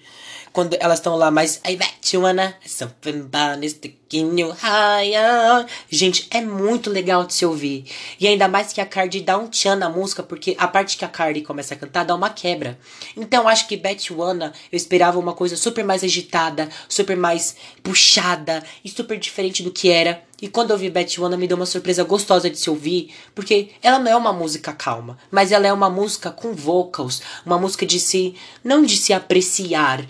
[0.52, 5.66] quando elas estão lá mais I bet you wanna something about sticking you higher.
[5.88, 7.86] Gente, é muito legal de se ouvir.
[8.20, 11.04] E ainda mais que a Cardi dá um tchan na música, porque a parte que
[11.04, 12.78] a Cardi começa a cantar dá uma quebra.
[13.16, 18.62] Então acho que Bet Wanna eu esperava uma coisa super mais agitada, super mais puxada
[18.84, 20.27] e super diferente do que era.
[20.40, 23.70] E quando eu ouvi Bet Wanna me deu uma surpresa gostosa de se ouvir, porque
[23.83, 27.85] ela não é uma música calma, mas ela é uma música com vocals, uma música
[27.85, 30.07] de se não de se apreciar,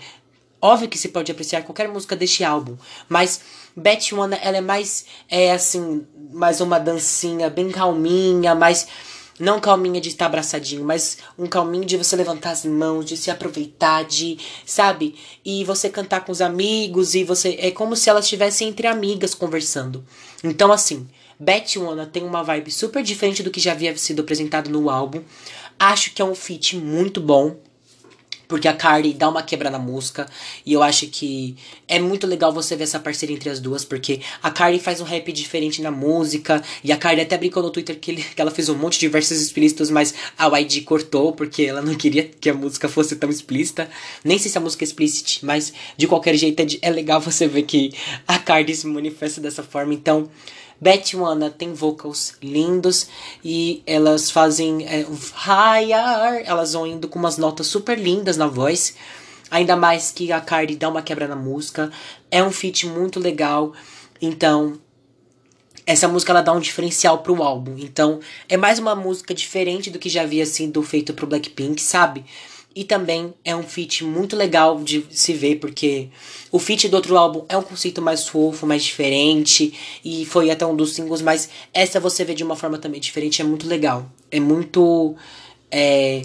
[0.61, 2.75] Óbvio que você pode apreciar qualquer música deste álbum,
[3.07, 3.39] mas
[3.75, 8.85] Bet Wanna, ela é mais, é assim, mais uma dancinha bem calminha, mais,
[9.39, 13.31] não calminha de estar abraçadinho, mas um calminho de você levantar as mãos, de se
[13.31, 15.15] aproveitar, de, sabe?
[15.45, 19.33] E você cantar com os amigos, e você, é como se elas estivessem entre amigas
[19.33, 20.05] conversando.
[20.43, 21.07] Então, assim,
[21.39, 25.21] Bet Wanna tem uma vibe super diferente do que já havia sido apresentado no álbum.
[25.79, 27.55] Acho que é um feat muito bom
[28.49, 30.27] porque a Cardi dá uma quebra na música.
[30.65, 31.55] E eu acho que
[31.87, 35.03] é muito legal você ver essa parceria entre as duas, porque a Cardi faz um
[35.03, 36.61] rap diferente na música.
[36.83, 39.07] E a Cardi até brincou no Twitter que, ele, que ela fez um monte de
[39.07, 43.29] versos explícitos, mas a YG cortou, porque ela não queria que a música fosse tão
[43.29, 43.87] explícita.
[44.23, 47.47] Nem sei se a música é explícita, mas de qualquer jeito é, é legal você
[47.47, 47.93] ver que
[48.27, 49.93] a Cardi se manifesta dessa forma.
[49.93, 50.27] Então.
[50.81, 53.07] Betty Wanna tem vocals lindos
[53.43, 58.95] e elas fazem é, higher, elas vão indo com umas notas super lindas na voz.
[59.51, 61.91] Ainda mais que a Cardi dá uma quebra na música.
[62.29, 63.73] É um feat muito legal.
[64.21, 64.79] Então,
[65.85, 67.75] essa música ela dá um diferencial pro álbum.
[67.79, 72.23] Então, é mais uma música diferente do que já havia sido feito pro Blackpink, sabe?
[72.79, 76.07] E também é um feat muito legal de se ver, porque
[76.49, 80.65] o feat do outro álbum é um conceito mais fofo, mais diferente, e foi até
[80.65, 84.09] um dos singles, mas essa você vê de uma forma também diferente, é muito legal.
[84.31, 85.13] É muito.
[85.69, 86.21] É,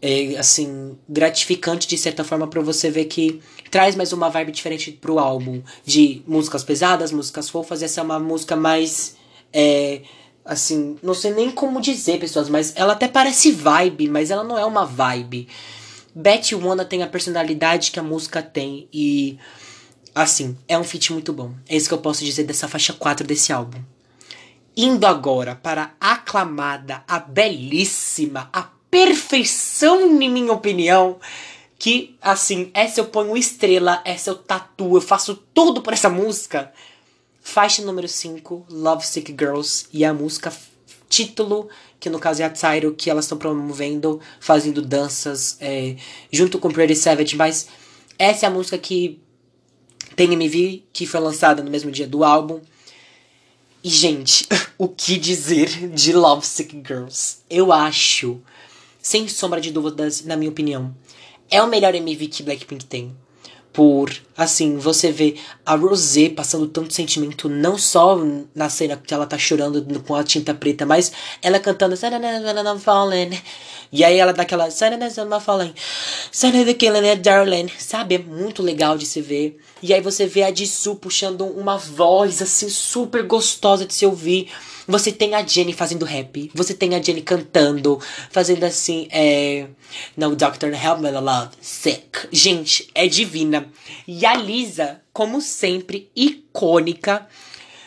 [0.00, 3.38] é assim, gratificante de certa forma para você ver que
[3.70, 5.60] traz mais uma vibe diferente pro álbum.
[5.84, 9.16] De músicas pesadas, músicas fofas, essa é uma música mais.
[9.52, 10.00] É,
[10.46, 14.56] Assim, não sei nem como dizer, pessoas, mas ela até parece vibe, mas ela não
[14.56, 15.48] é uma vibe.
[16.54, 19.38] Wanna tem a personalidade que a música tem e
[20.14, 21.52] assim, é um feat muito bom.
[21.68, 23.78] É isso que eu posso dizer dessa faixa 4 desse álbum.
[24.74, 31.18] Indo agora para a aclamada, a belíssima, a perfeição, em minha opinião,
[31.78, 36.72] que assim, essa eu ponho estrela, essa eu tatuo, eu faço tudo por essa música.
[37.46, 40.52] Faixa número 5, Love Sick Girls, e a música
[41.08, 41.68] título,
[42.00, 45.94] que no caso é a Tsairo, que elas estão promovendo, fazendo danças é,
[46.32, 47.68] junto com Pretty Savage, mas
[48.18, 49.20] essa é a música que
[50.16, 52.60] tem MV, que foi lançada no mesmo dia do álbum.
[53.82, 54.44] E, gente,
[54.76, 57.36] o que dizer de Love Sick Girls?
[57.48, 58.42] Eu acho,
[59.00, 60.92] sem sombra de dúvidas, na minha opinião,
[61.48, 63.16] é o melhor MV que Blackpink tem.
[63.76, 68.18] Por, assim, você vê a Rosé passando tanto sentimento, não só
[68.54, 71.12] na cena que ela tá chorando com a tinta preta, mas
[71.42, 71.94] ela cantando
[72.80, 73.38] falling.
[73.92, 74.68] E aí ela dá aquela.
[76.74, 77.68] Killing darling.
[77.78, 78.14] Sabe?
[78.14, 79.60] É muito legal de se ver.
[79.82, 84.50] E aí você vê a Jisoo puxando uma voz, assim, super gostosa de se ouvir.
[84.86, 86.50] Você tem a Jenny fazendo rap.
[86.54, 88.00] Você tem a Jenny cantando.
[88.30, 89.66] Fazendo assim, é.
[90.16, 91.50] No, Doctor, help me love.
[91.60, 92.28] Sick.
[92.30, 93.68] Gente, é divina.
[94.06, 97.26] E a Lisa, como sempre, icônica.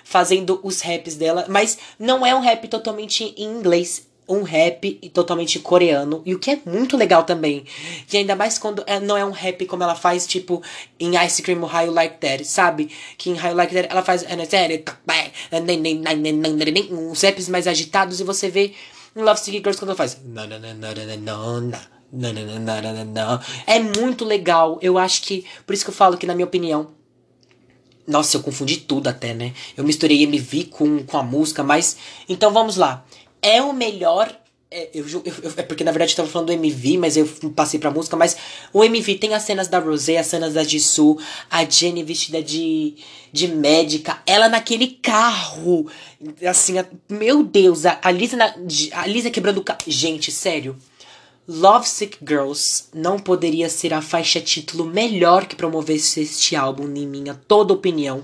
[0.04, 1.46] Fazendo os raps dela.
[1.48, 6.52] Mas não é um rap totalmente em inglês um rap totalmente coreano, e o que
[6.52, 7.65] é muito legal também.
[8.13, 10.62] E ainda mais quando é, não é um rap como ela faz, tipo,
[11.00, 12.92] em Ice Cream How You Like That, sabe?
[13.18, 14.24] Que em How You Like That ela faz
[16.92, 18.74] uns raps mais agitados, e você vê
[19.15, 20.18] em Love Sick Girls quando ela faz.
[23.65, 24.78] É muito legal.
[24.82, 25.46] Eu acho que.
[25.65, 26.92] Por isso que eu falo que, na minha opinião,
[28.08, 29.54] nossa, eu confundi tudo até, né?
[29.76, 31.98] Eu misturei MV com, com a música, mas.
[32.28, 33.06] Então vamos lá
[33.41, 34.34] é o melhor.
[34.71, 37.80] É, eu, eu, é porque na verdade eu tava falando do MV, mas eu passei
[37.80, 38.15] pra música.
[38.15, 38.38] Mas
[38.71, 42.95] o MV tem as cenas da Rosé, as cenas da Jisoo, a Jenny vestida de,
[43.32, 45.89] de médica, ela naquele carro.
[46.47, 48.54] Assim, a, meu Deus, a, a, Lisa na,
[48.93, 49.80] a Lisa quebrando o carro.
[49.88, 50.75] Gente, sério.
[51.47, 57.34] Lovesick Girls não poderia ser a faixa título melhor que promovesse este álbum, em minha
[57.47, 58.23] toda opinião.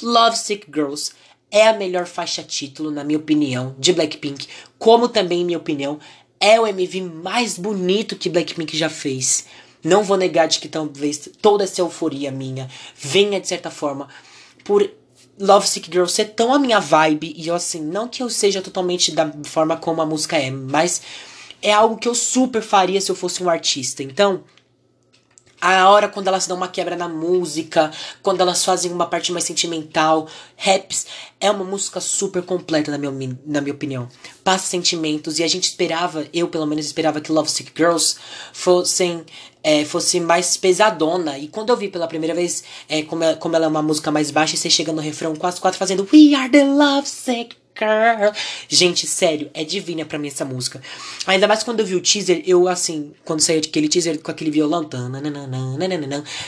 [0.00, 1.10] Lovesick Girls
[1.54, 6.00] é a melhor faixa título, na minha opinião, de Blackpink, como também, em minha opinião,
[6.40, 9.46] é o MV mais bonito que Blackpink já fez.
[9.84, 14.08] Não vou negar de que talvez toda essa euforia minha venha, de certa forma,
[14.64, 14.90] por
[15.38, 18.60] Love Sick Girl ser tão a minha vibe, e eu, assim, não que eu seja
[18.60, 21.02] totalmente da forma como a música é, mas
[21.62, 24.02] é algo que eu super faria se eu fosse um artista.
[24.02, 24.42] Então,
[25.72, 27.90] a hora quando elas dão uma quebra na música,
[28.22, 31.06] quando elas fazem uma parte mais sentimental, raps,
[31.40, 34.08] é uma música super completa na minha, na minha opinião.
[34.42, 38.16] Passa sentimentos e a gente esperava, eu pelo menos esperava que Love Sick Girls
[38.52, 39.24] fossem
[39.62, 41.38] é, fosse mais pesadona.
[41.38, 44.10] E quando eu vi pela primeira vez, é, como, ela, como ela é uma música
[44.10, 47.56] mais baixa, e você chega no refrão quase quatro fazendo We are the love sick
[47.56, 47.63] girl.
[48.68, 50.80] Gente, sério, é divina pra mim essa música.
[51.26, 54.50] Ainda mais quando eu vi o teaser, eu assim, quando saiu aquele teaser com aquele
[54.50, 54.88] violão.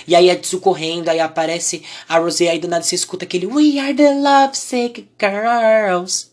[0.06, 3.46] E aí a Tsu correndo, aí aparece a Rosé, aí do nada você escuta aquele
[3.46, 6.28] We are the lovesick girls.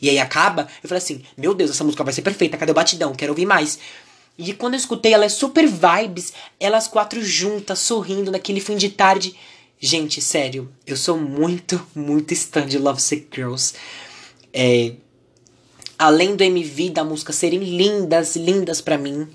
[0.00, 2.74] E aí acaba, eu falei assim, meu Deus, essa música vai ser perfeita, cadê o
[2.74, 3.14] batidão?
[3.14, 3.78] Quero ouvir mais.
[4.38, 8.88] E quando eu escutei, ela é super vibes, elas quatro juntas, sorrindo naquele fim de
[8.88, 9.34] tarde.
[9.78, 13.74] Gente, sério, eu sou muito, muito stan de Lovesick Girls.
[14.52, 14.92] É,
[15.98, 19.28] além do MV da música serem lindas, lindas para mim,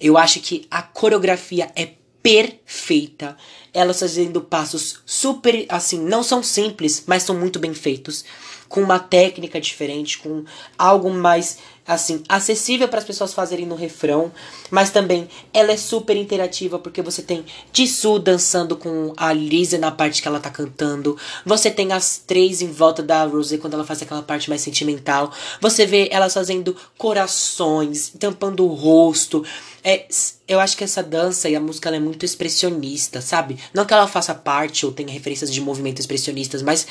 [0.00, 1.90] eu acho que a coreografia é
[2.22, 3.36] perfeita.
[3.72, 8.24] Elas fazendo passos super, assim, não são simples, mas são muito bem feitos
[8.68, 10.44] com uma técnica diferente, com
[10.76, 14.32] algo mais assim acessível para as pessoas fazerem no refrão,
[14.70, 19.90] mas também ela é super interativa porque você tem Jisoo dançando com a Lisa na
[19.90, 23.84] parte que ela tá cantando, você tem as três em volta da Rose quando ela
[23.84, 29.44] faz aquela parte mais sentimental, você vê elas fazendo corações, tampando o rosto.
[29.82, 30.06] É,
[30.48, 33.58] eu acho que essa dança e a música é muito expressionista, sabe?
[33.72, 36.86] Não que ela faça parte ou tenha referências de movimentos expressionistas, mas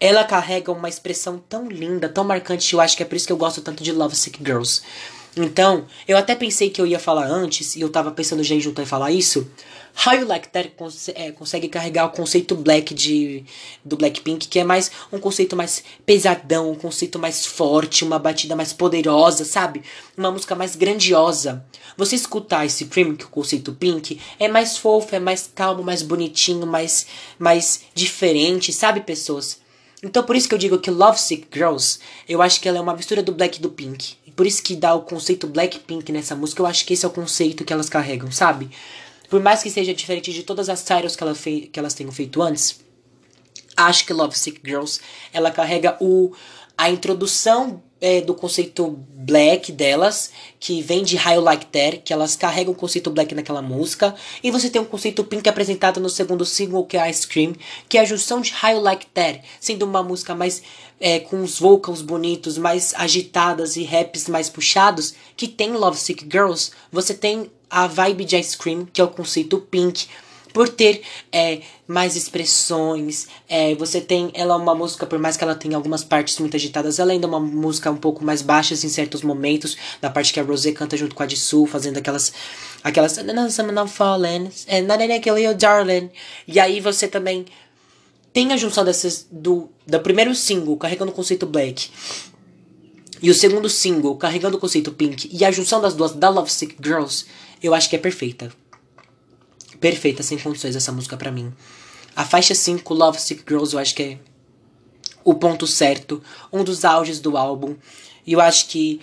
[0.00, 3.32] ela carrega uma expressão tão linda, tão marcante, eu acho que é por isso que
[3.32, 4.82] eu gosto tanto de Love Sick Girls.
[5.36, 8.60] Então, eu até pensei que eu ia falar antes, e eu tava pensando já em
[8.60, 9.46] juntar e falar isso.
[10.06, 13.44] How You Like That cons é, consegue carregar o conceito black de,
[13.84, 18.54] do Blackpink, que é mais um conceito mais pesadão, um conceito mais forte, uma batida
[18.54, 19.82] mais poderosa, sabe?
[20.16, 21.64] Uma música mais grandiosa.
[21.96, 25.82] Você escutar esse Cream, que é o conceito Pink, é mais fofo, é mais calmo,
[25.82, 27.06] mais bonitinho, mais,
[27.38, 29.65] mais diferente, sabe, pessoas?
[30.06, 32.94] Então por isso que eu digo que Lovesick Girls, eu acho que ela é uma
[32.94, 34.14] mistura do Black e do Pink.
[34.36, 37.08] Por isso que dá o conceito Black Pink nessa música, eu acho que esse é
[37.08, 38.70] o conceito que elas carregam, sabe?
[39.28, 42.40] Por mais que seja diferente de todas as titles que, ela que elas tenham feito
[42.40, 42.78] antes,
[43.76, 45.00] acho que Lovesick Girls,
[45.32, 46.32] ela carrega o
[46.78, 50.30] a introdução é, do conceito black delas,
[50.60, 54.50] que vem de How Like That, que elas carregam o conceito black naquela música, e
[54.50, 57.54] você tem um conceito pink apresentado no segundo single, que é Ice Cream,
[57.88, 60.62] que é a junção de How Like That, sendo uma música mais
[61.00, 66.26] é, com os vocals bonitos, mais agitadas e raps mais puxados, que tem Love Sick
[66.30, 70.06] Girls, você tem a vibe de Ice Cream, que é o conceito pink,
[70.56, 73.26] por ter é, mais expressões.
[73.46, 74.30] É, você tem.
[74.32, 77.26] Ela é uma música, por mais que ela tenha algumas partes muito agitadas, ela ainda
[77.26, 79.76] é uma música um pouco mais baixa em certos momentos.
[80.00, 82.32] Na parte que a Rosé canta junto com a Jisoo, fazendo aquelas.
[82.82, 83.18] Aquelas.
[83.18, 84.86] And
[85.58, 86.10] darling.
[86.48, 87.44] E aí você também
[88.32, 89.26] tem a junção dessas.
[89.30, 91.90] Do, do primeiro single, carregando o conceito black.
[93.20, 95.28] E o segundo single, carregando o conceito pink.
[95.30, 97.26] E a junção das duas, da Love Sick Girls,
[97.62, 98.50] eu acho que é perfeita
[99.86, 101.52] perfeita, sem condições essa música para mim.
[102.16, 104.18] A faixa 5, Love Sick Girls, eu acho que é
[105.22, 106.20] o ponto certo,
[106.52, 107.76] um dos auges do álbum.
[108.26, 109.00] E eu acho que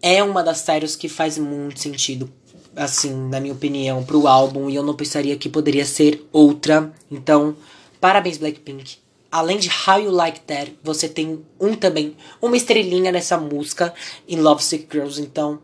[0.00, 2.32] é uma das titles que faz muito sentido,
[2.74, 4.70] assim, na minha opinião, pro álbum.
[4.70, 6.90] E eu não pensaria que poderia ser outra.
[7.10, 7.54] Então,
[8.00, 8.96] parabéns, Blackpink.
[9.30, 13.92] Além de How You Like That, você tem um também, uma estrelinha nessa música
[14.26, 15.20] em Love Sick Girls.
[15.20, 15.60] Então,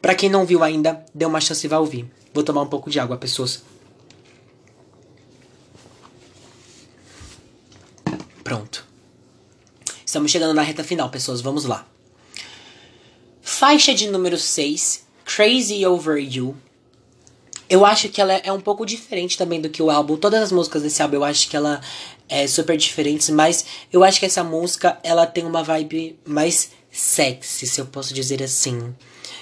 [0.00, 2.23] para quem não viu ainda, dê uma chance e vai ouvir.
[2.34, 3.62] Vou tomar um pouco de água, pessoas.
[8.42, 8.84] Pronto.
[10.04, 11.40] Estamos chegando na reta final, pessoas.
[11.40, 11.86] Vamos lá.
[13.40, 16.56] Faixa de número 6, Crazy Over You.
[17.70, 20.16] Eu acho que ela é um pouco diferente também do que o álbum.
[20.16, 21.80] Todas as músicas desse álbum eu acho que ela
[22.28, 27.66] é super diferentes, mas eu acho que essa música ela tem uma vibe mais sexy,
[27.66, 28.94] se eu posso dizer assim.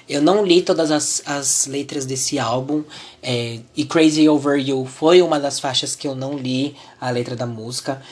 [0.08, 2.82] Eu não li todas as, as letras desse álbum.
[3.22, 7.36] É, e Crazy Over You foi uma das faixas que eu não li a letra
[7.36, 8.02] da música.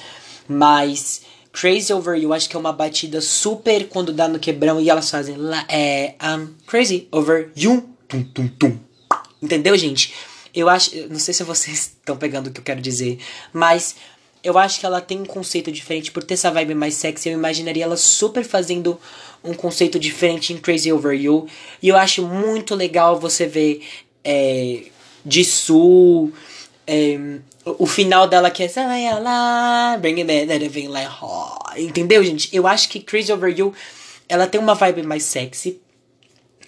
[0.48, 1.22] Mas
[1.52, 5.10] Crazy Over You acho que é uma batida super quando dá no quebrão e elas
[5.10, 5.36] fazem
[5.68, 7.88] é, I'm Crazy Over You.
[8.08, 8.78] Tum, tum, tum.
[9.42, 10.12] Entendeu, gente?
[10.54, 10.90] Eu acho.
[11.08, 13.18] Não sei se vocês estão pegando o que eu quero dizer,
[13.52, 13.96] mas
[14.42, 16.10] eu acho que ela tem um conceito diferente.
[16.10, 18.98] Por ter essa vibe mais sexy, eu imaginaria ela super fazendo
[19.42, 21.46] um conceito diferente em Crazy Over You.
[21.82, 23.82] E eu acho muito legal você ver
[24.24, 24.84] é,
[25.26, 26.32] Jisoo,
[26.86, 27.18] é,
[27.64, 28.68] o final dela que é
[30.00, 32.48] Bring it vem lá, entendeu, gente?
[32.54, 33.74] Eu acho que Crazy Over You
[34.28, 35.80] ela tem uma vibe mais sexy.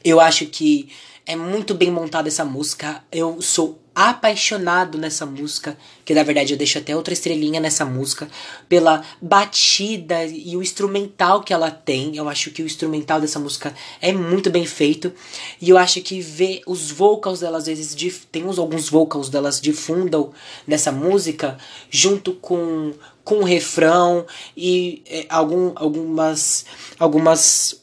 [0.04, 0.88] Eu acho que
[1.24, 3.02] é muito bem montada essa música.
[3.10, 8.28] Eu sou apaixonado nessa música, que na verdade eu deixo até outra estrelinha nessa música,
[8.68, 12.16] pela batida e o instrumental que ela tem.
[12.16, 15.12] Eu acho que o instrumental dessa música é muito bem feito.
[15.60, 17.94] E eu acho que ver os vocals dela, às vezes,
[18.30, 20.32] tem uns, alguns vocals delas de fundo
[20.66, 21.58] nessa música,
[21.90, 24.26] junto com, com o refrão
[24.56, 26.64] e é, algum, algumas.
[26.98, 27.80] algumas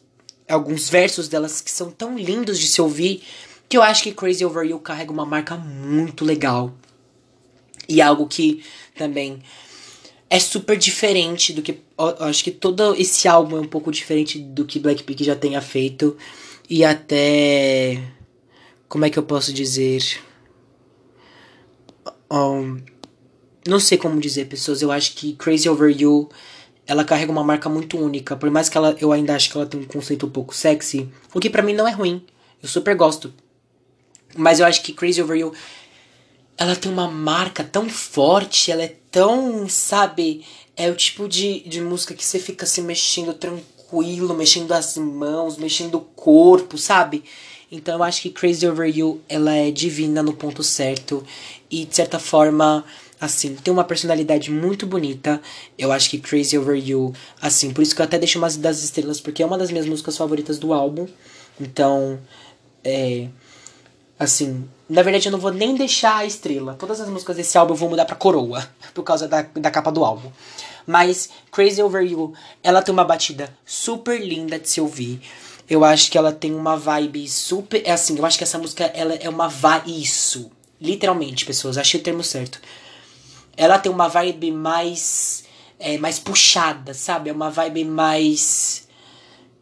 [0.48, 3.22] alguns versos delas que são tão lindos de se ouvir
[3.70, 6.74] que eu acho que Crazy Over You carrega uma marca muito legal.
[7.88, 8.64] E algo que
[8.96, 9.42] também
[10.30, 11.80] é super diferente do que.
[11.98, 15.62] Eu acho que todo esse álbum é um pouco diferente do que Blackpink já tenha
[15.62, 16.18] feito.
[16.68, 18.04] E até.
[18.88, 20.20] Como é que eu posso dizer?
[22.32, 22.82] Um,
[23.68, 24.82] não sei como dizer, pessoas.
[24.82, 26.30] Eu acho que Crazy Over You
[26.88, 28.36] ela carrega uma marca muito única.
[28.36, 31.08] Por mais que ela, eu ainda acho que ela tem um conceito um pouco sexy,
[31.32, 32.26] o que para mim não é ruim.
[32.62, 33.32] Eu super gosto.
[34.36, 35.54] Mas eu acho que Crazy Over You
[36.60, 41.80] ela tem uma marca tão forte, ela é tão, sabe, é o tipo de, de
[41.80, 47.24] música que você fica se mexendo tranquilo, mexendo as mãos, mexendo o corpo, sabe?
[47.72, 51.26] Então eu acho que Crazy Over You, ela é divina no ponto certo
[51.72, 52.84] e de certa forma,
[53.22, 55.42] assim, tem uma personalidade muito bonita.
[55.78, 58.84] Eu acho que Crazy Over You, assim, por isso que eu até deixo umas das
[58.84, 61.08] estrelas porque é uma das minhas músicas favoritas do álbum.
[61.58, 62.20] Então,
[62.84, 63.30] é
[64.20, 66.76] Assim, na verdade eu não vou nem deixar a estrela.
[66.78, 69.90] Todas as músicas desse álbum eu vou mudar pra coroa, por causa da, da capa
[69.90, 70.30] do álbum.
[70.86, 75.22] Mas Crazy Over You, ela tem uma batida super linda de se ouvir.
[75.70, 77.82] Eu acho que ela tem uma vibe super.
[77.86, 80.02] É assim, eu acho que essa música ela é uma vibe.
[80.02, 80.52] Isso.
[80.82, 82.60] Literalmente, pessoas, achei o termo certo.
[83.56, 85.44] Ela tem uma vibe mais.
[85.78, 87.30] É, mais puxada, sabe?
[87.30, 88.88] É uma vibe mais.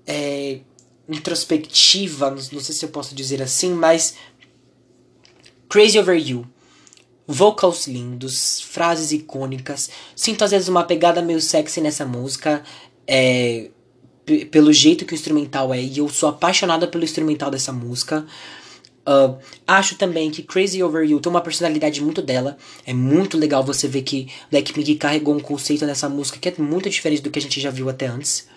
[0.07, 0.61] É,
[1.09, 4.15] introspectiva, não, não sei se eu posso dizer assim, mas
[5.69, 6.45] Crazy Over You.
[7.27, 9.89] Vocals lindos, frases icônicas.
[10.15, 12.63] Sinto às vezes uma pegada meio sexy nessa música.
[13.05, 13.69] É,
[14.51, 15.81] pelo jeito que o instrumental é.
[15.81, 18.25] E eu sou apaixonada pelo instrumental dessa música.
[19.07, 22.57] Uh, acho também que Crazy Over You tem uma personalidade muito dela.
[22.85, 26.89] É muito legal você ver que Blackpink carregou um conceito nessa música que é muito
[26.89, 28.47] diferente do que a gente já viu até antes.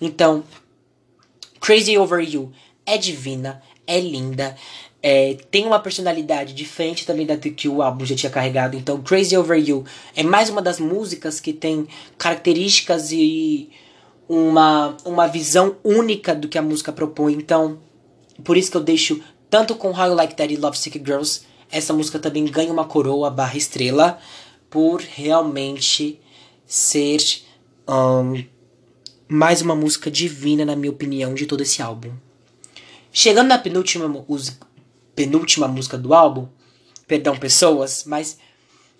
[0.00, 0.44] Então,
[1.60, 2.52] Crazy Over You
[2.84, 4.56] é divina, é linda.
[5.08, 8.76] É, tem uma personalidade diferente também da que o álbum já tinha carregado.
[8.76, 9.84] Então, Crazy Over You
[10.16, 11.86] é mais uma das músicas que tem
[12.18, 13.70] características e
[14.28, 17.34] uma, uma visão única do que a música propõe.
[17.34, 17.78] Então,
[18.42, 21.42] por isso que eu deixo tanto com How You Like That e Love Sick Girls
[21.70, 24.18] essa música também ganha uma coroa barra estrela
[24.68, 26.20] por realmente
[26.66, 27.20] ser
[27.88, 28.44] um,
[29.28, 32.10] mais uma música divina, na minha opinião, de todo esse álbum.
[33.12, 34.08] Chegando na penúltima,
[35.16, 36.46] penúltima música do álbum,
[37.08, 38.38] perdão, pessoas, mas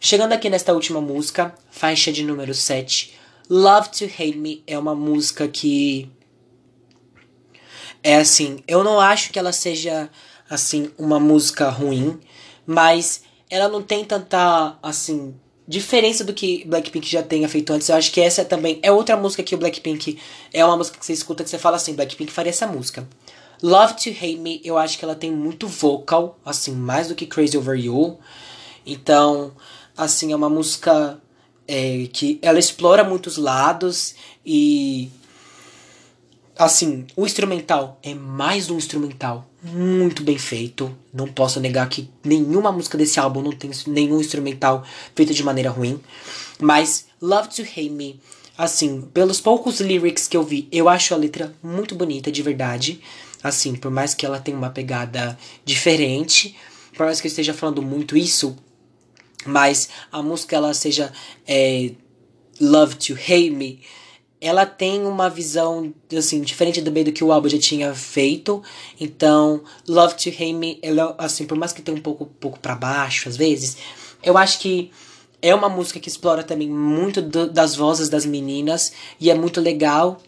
[0.00, 3.14] chegando aqui nesta última música, faixa de número 7,
[3.48, 6.10] Love to Hate Me é uma música que
[8.02, 10.10] é assim, eu não acho que ela seja
[10.48, 12.18] assim uma música ruim,
[12.66, 15.34] mas ela não tem tanta assim
[15.68, 17.88] diferença do que Blackpink já tenha feito antes.
[17.88, 20.18] Eu acho que essa também é outra música que o Blackpink
[20.52, 23.06] é uma música que você escuta que você fala assim, Blackpink faria essa música.
[23.62, 27.26] Love to Hate Me, eu acho que ela tem muito vocal, assim, mais do que
[27.26, 28.18] Crazy Over You.
[28.84, 29.52] Então,
[29.96, 31.20] assim, é uma música
[31.66, 35.10] é, que ela explora muitos lados e
[36.58, 40.94] assim, o instrumental é mais um instrumental muito bem feito.
[41.12, 44.84] Não posso negar que nenhuma música desse álbum não tem nenhum instrumental
[45.14, 46.00] feito de maneira ruim.
[46.60, 48.20] Mas Love to Hate Me,
[48.56, 53.00] assim, pelos poucos lyrics que eu vi, eu acho a letra muito bonita, de verdade.
[53.42, 56.56] Assim, por mais que ela tenha uma pegada diferente,
[56.94, 58.56] por mais que eu esteja falando muito isso,
[59.44, 61.12] mas a música ela seja
[61.46, 61.92] é,
[62.60, 63.80] Love to Hate Me
[64.40, 68.62] ela tem uma visão, assim, diferente meio do que o álbum já tinha feito.
[69.00, 72.74] Então, Love to Hate Me, ela, assim, por mais que tenha um pouco, pouco para
[72.74, 73.78] baixo, às vezes,
[74.22, 74.90] eu acho que
[75.40, 78.92] é uma música que explora também muito do, das vozes das meninas.
[79.20, 80.20] E é muito legal.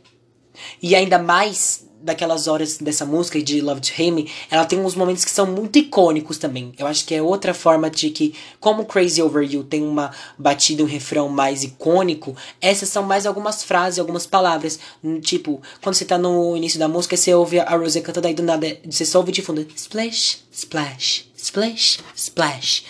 [0.82, 5.24] E ainda mais daquelas horas dessa música de Love to Me, ela tem uns momentos
[5.24, 6.72] que são muito icônicos também.
[6.78, 10.82] Eu acho que é outra forma de que, como Crazy Over You tem uma batida,
[10.82, 14.78] um refrão mais icônico, essas são mais algumas frases, algumas palavras.
[15.22, 18.42] Tipo, quando você tá no início da música, você ouve a Rose cantando aí do
[18.42, 22.84] nada, você só ouve de fundo, splash, splash, splash, splash.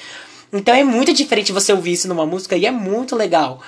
[0.52, 3.60] Então é muito diferente você ouvir isso numa música e é muito legal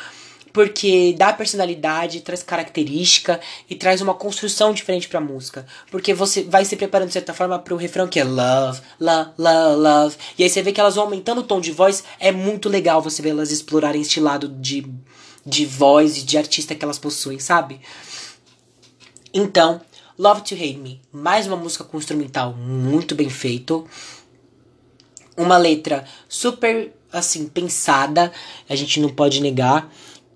[0.53, 5.67] porque dá personalidade, traz característica e traz uma construção diferente pra música.
[5.91, 9.77] Porque você vai se preparando de certa forma pro refrão que é love, love, love,
[9.77, 10.17] love.
[10.39, 12.05] E aí você vê que elas vão aumentando o tom de voz.
[12.19, 14.87] É muito legal você ver elas explorarem este lado de,
[15.45, 17.81] de voz e de artista que elas possuem, sabe?
[19.33, 19.81] Então,
[20.21, 23.89] Love to Hate Me, mais uma música com instrumental muito bem feito.
[25.35, 28.31] Uma letra super assim pensada,
[28.69, 29.91] a gente não pode negar.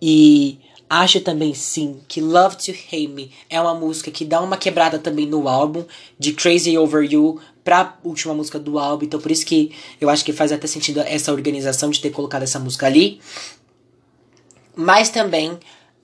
[0.07, 4.55] E acho também sim que Love to Hate Me é uma música que dá uma
[4.55, 5.83] quebrada também no álbum
[6.19, 9.07] de Crazy Over You pra última música do álbum.
[9.07, 12.43] Então por isso que eu acho que faz até sentido essa organização de ter colocado
[12.43, 13.19] essa música ali.
[14.77, 15.59] Mas também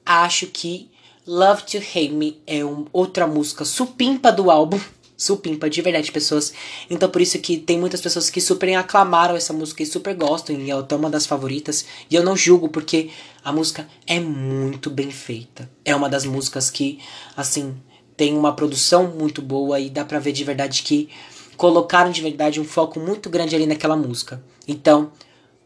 [0.07, 0.91] acho que
[1.27, 4.81] Love to Hate Me é um, outra música supimpa do álbum
[5.21, 6.55] supimpa de verdade pessoas.
[6.89, 10.57] Então por isso que tem muitas pessoas que super aclamaram essa música e super gostam
[10.57, 11.85] e é até uma das favoritas.
[12.11, 13.11] E eu não julgo porque
[13.45, 15.71] a música é muito bem feita.
[15.85, 16.99] É uma das músicas que
[17.37, 17.77] assim
[18.17, 21.11] tem uma produção muito boa e dá pra ver de verdade que
[21.55, 24.43] colocaram de verdade um foco muito grande ali naquela música.
[24.67, 25.13] Então,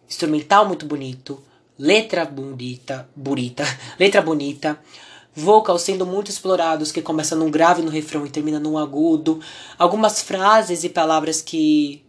[0.09, 1.41] instrumental muito bonito,
[1.79, 3.65] letra bonita, bonita,
[3.99, 4.79] letra bonita,
[5.35, 9.41] vocals sendo muito explorados, que começa num grave no refrão e termina num agudo,
[9.79, 12.05] algumas frases e palavras que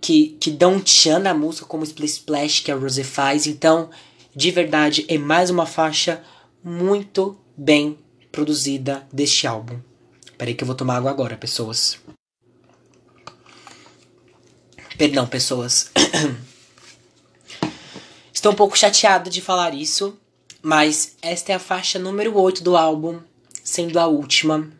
[0.00, 3.46] que, que dão tchan na música, como Splash Splash que a Rose faz.
[3.46, 3.90] Então,
[4.34, 6.22] de verdade, é mais uma faixa
[6.62, 7.98] muito bem
[8.30, 9.80] produzida deste álbum.
[10.36, 11.98] Peraí que eu vou tomar água agora, pessoas.
[14.96, 15.90] Perdão, pessoas.
[18.32, 20.16] Estou um pouco chateada de falar isso,
[20.68, 23.20] mas esta é a faixa número 8 do álbum,
[23.64, 24.70] sendo a última.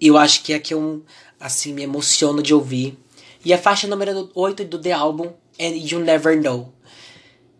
[0.00, 1.04] E eu acho que é a que eu,
[1.38, 2.98] assim, me emociono de ouvir.
[3.44, 6.72] E a faixa número 8 do The Album é You Never Know.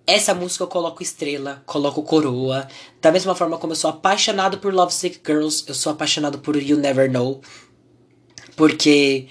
[0.07, 2.67] Essa música eu coloco estrela, coloco coroa.
[2.99, 6.57] Da mesma forma como eu sou apaixonado por Love Sick Girls, eu sou apaixonado por
[6.57, 7.43] You Never Know.
[8.57, 9.29] Porque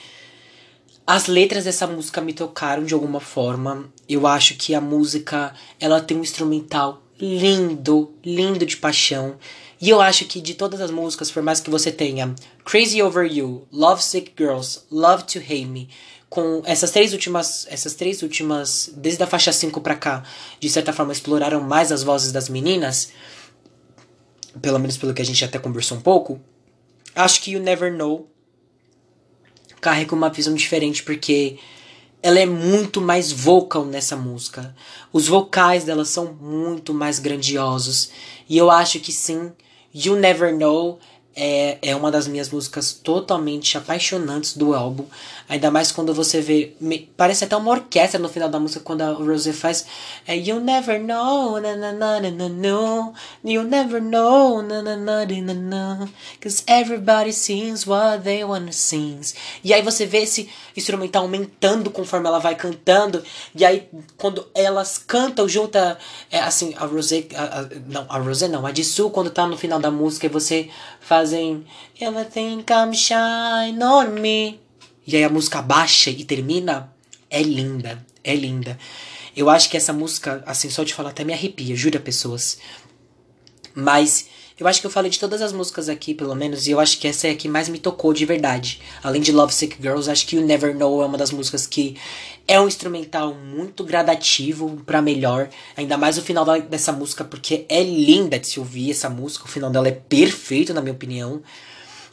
[1.08, 3.92] as letras dessa música me tocaram de alguma forma.
[4.08, 9.38] Eu acho que a música, ela tem um instrumental lindo, lindo de paixão.
[9.80, 12.34] E eu acho que de todas as músicas, por mais que você tenha
[12.66, 15.90] Crazy Over You, Love Sick Girls, Love to Hate Me,
[16.30, 20.24] com essas três últimas, essas três últimas, desde a faixa 5 pra cá,
[20.60, 23.10] de certa forma exploraram mais as vozes das meninas,
[24.62, 26.42] pelo menos pelo que a gente até conversou um pouco,
[27.16, 28.30] acho que You Never Know
[29.80, 31.60] carrega uma visão diferente, porque
[32.28, 34.76] ela é muito mais vocal nessa música.
[35.14, 38.10] Os vocais dela são muito mais grandiosos.
[38.50, 39.54] E eu acho que sim,
[39.96, 41.00] You Never Know
[41.34, 45.06] é, é uma das minhas músicas totalmente apaixonantes do álbum.
[45.50, 46.74] Ainda mais quando você vê.
[46.80, 49.86] Me, parece até uma orquestra no final da música quando a Rose faz.
[50.28, 53.14] É, you never know, na na na na na.
[53.44, 56.10] You never know, na na na na na.
[56.42, 59.22] Cause everybody sings what they wanna sing.
[59.64, 63.24] E aí você vê esse instrumental aumentando conforme ela vai cantando.
[63.56, 63.88] E aí
[64.18, 69.30] quando elas cantam junto, é, assim, a a, não, a Rose não, a Jisoo quando
[69.30, 70.70] tá no final da música e você
[71.00, 71.66] fazem
[72.00, 74.67] Everything come shine on me.
[75.08, 76.94] E aí a música baixa e termina.
[77.30, 78.78] É linda, é linda.
[79.36, 82.58] Eu acho que essa música, assim, só de falar até me arrepia, jura pessoas.
[83.74, 84.28] Mas
[84.60, 86.98] eu acho que eu falei de todas as músicas aqui, pelo menos, e eu acho
[86.98, 88.82] que essa é a que mais me tocou de verdade.
[89.04, 91.96] Além de Love Sick Girls, acho que You Never Know é uma das músicas que
[92.48, 95.50] é um instrumental muito gradativo para melhor.
[95.76, 99.46] Ainda mais o final dessa música, porque é linda de se ouvir essa música.
[99.46, 101.44] O final dela é perfeito, na minha opinião.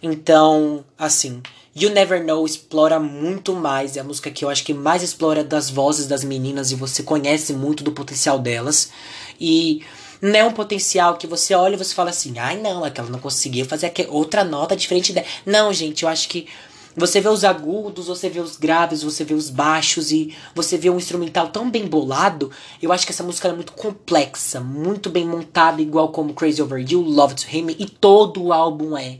[0.03, 1.41] Então, assim,
[1.77, 3.97] You Never Know explora muito mais.
[3.97, 7.03] É a música que eu acho que mais explora das vozes das meninas e você
[7.03, 8.91] conhece muito do potencial delas.
[9.41, 9.83] E
[10.23, 13.19] não é um potencial que você olha e você fala assim, ai não, aquela não
[13.19, 15.27] conseguiu fazer outra nota diferente dela.
[15.45, 16.47] Não, gente, eu acho que
[16.97, 20.89] você vê os agudos, você vê os graves, você vê os baixos e você vê
[20.89, 22.53] um instrumental tão bem bolado.
[22.81, 26.87] Eu acho que essa música é muito complexa, muito bem montada, igual como Crazy Over
[26.89, 29.19] You, Love to Him e todo o álbum é.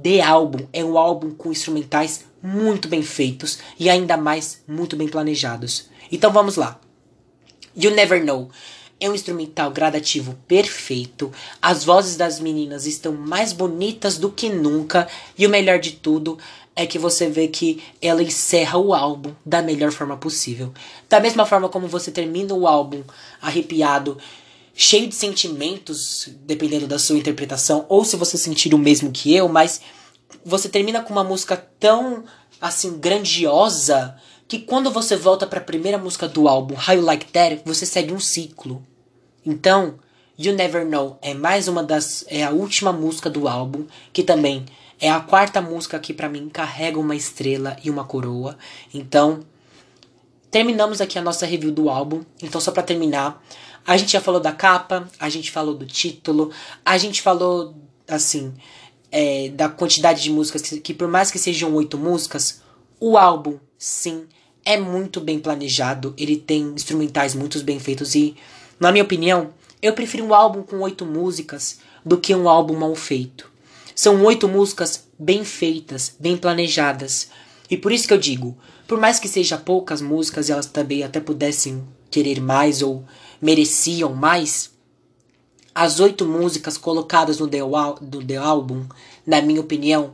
[0.00, 5.08] The Album é um álbum com instrumentais muito bem feitos e ainda mais muito bem
[5.08, 5.88] planejados.
[6.10, 6.80] Então vamos lá.
[7.76, 8.50] You Never Know
[9.00, 11.32] é um instrumental gradativo perfeito.
[11.62, 15.06] As vozes das meninas estão mais bonitas do que nunca.
[15.36, 16.38] E o melhor de tudo
[16.74, 20.72] é que você vê que ela encerra o álbum da melhor forma possível.
[21.08, 23.02] Da mesma forma como você termina o álbum
[23.42, 24.18] arrepiado,
[24.80, 29.48] cheio de sentimentos, dependendo da sua interpretação, ou se você sentir o mesmo que eu,
[29.48, 29.80] mas
[30.44, 32.22] você termina com uma música tão
[32.60, 34.16] assim grandiosa
[34.46, 37.84] que quando você volta para a primeira música do álbum, How You Like That, você
[37.84, 38.86] segue um ciclo.
[39.44, 39.98] Então,
[40.38, 44.64] You Never Know é mais uma das é a última música do álbum, que também
[45.00, 48.56] é a quarta música que para mim carrega uma estrela e uma coroa.
[48.94, 49.40] Então,
[50.52, 52.22] terminamos aqui a nossa review do álbum.
[52.40, 53.42] Então, só para terminar,
[53.88, 56.50] a gente já falou da capa, a gente falou do título,
[56.84, 57.74] a gente falou
[58.06, 58.52] assim,
[59.10, 62.60] é, da quantidade de músicas que, que por mais que sejam oito músicas,
[63.00, 64.26] o álbum, sim,
[64.62, 68.36] é muito bem planejado, ele tem instrumentais muito bem feitos e,
[68.78, 72.94] na minha opinião, eu prefiro um álbum com oito músicas do que um álbum mal
[72.94, 73.50] feito.
[73.94, 77.30] São oito músicas bem feitas, bem planejadas.
[77.70, 78.54] E por isso que eu digo,
[78.86, 83.04] por mais que seja poucas músicas elas também até pudessem querer mais ou
[83.40, 84.70] mereciam mais,
[85.74, 88.86] as oito músicas colocadas no The, no The Album,
[89.26, 90.12] na minha opinião,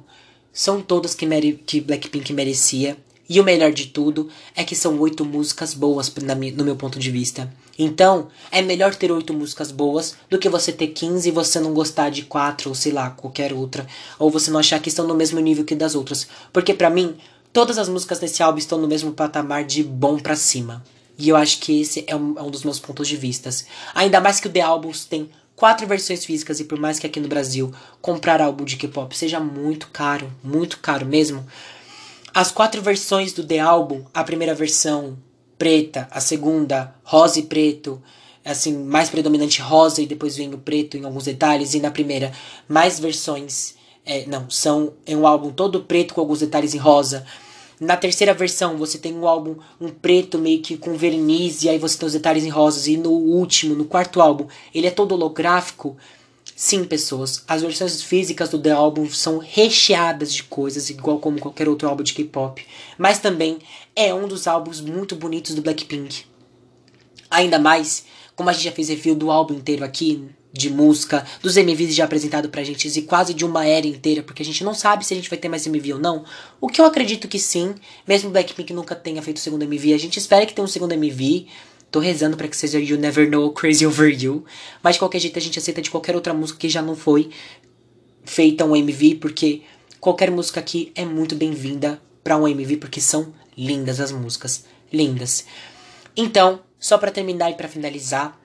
[0.53, 1.27] são todas que,
[1.67, 2.97] que Blackpink merecia
[3.29, 6.13] e o melhor de tudo é que são oito músicas boas
[6.55, 7.51] no meu ponto de vista.
[7.79, 11.73] Então, é melhor ter oito músicas boas do que você ter 15 e você não
[11.73, 13.87] gostar de quatro ou sei lá, qualquer outra.
[14.19, 16.29] Ou você não achar que estão no mesmo nível que das outras.
[16.53, 17.17] Porque para mim,
[17.53, 20.85] todas as músicas desse álbum estão no mesmo patamar de bom para cima.
[21.19, 23.67] E eu acho que esse é um, é um dos meus pontos de vistas.
[23.95, 27.21] Ainda mais que o The Albums tem quatro versões físicas e por mais que aqui
[27.21, 31.47] no Brasil comprar álbum de K-pop seja muito caro, muito caro mesmo,
[32.33, 35.17] as quatro versões do The Album, a primeira versão
[35.57, 38.03] preta, a segunda rosa e preto,
[38.45, 42.33] assim, mais predominante rosa e depois vem o preto em alguns detalhes, e na primeira
[42.69, 47.25] mais versões, é, não, são é um álbum todo preto com alguns detalhes em rosa.
[47.85, 51.79] Na terceira versão você tem um álbum um preto meio que com verniz e aí
[51.79, 52.87] você tem os detalhes em rosas.
[52.87, 55.97] E no último, no quarto álbum, ele é todo holográfico
[56.57, 61.69] Sim, pessoas, as versões físicas do The Album são recheadas de coisas, igual como qualquer
[61.69, 62.65] outro álbum de K-pop,
[62.97, 63.59] mas também
[63.97, 66.27] é um dos álbuns muito bonitos do Blackpink.
[67.29, 68.05] Ainda mais,
[68.37, 72.05] como a gente já fez review do álbum inteiro aqui, de música, dos MVs já
[72.05, 75.13] apresentado pra gente, e quase de uma era inteira, porque a gente não sabe se
[75.13, 76.25] a gente vai ter mais MV ou não.
[76.61, 77.75] O que eu acredito que sim,
[78.07, 80.93] mesmo Blackpink nunca tenha feito o segundo MV, a gente espera que tenha um segundo
[80.93, 81.47] MV.
[81.91, 84.45] Tô rezando para que seja You Never Know Crazy Over You.
[84.81, 87.31] Mas de qualquer jeito a gente aceita de qualquer outra música que já não foi
[88.25, 89.63] feita um MV, porque
[89.99, 94.65] qualquer música aqui é muito bem-vinda para um MV, porque são lindas as músicas.
[94.93, 95.47] Lindas.
[96.17, 98.39] Então, só para terminar e para finalizar,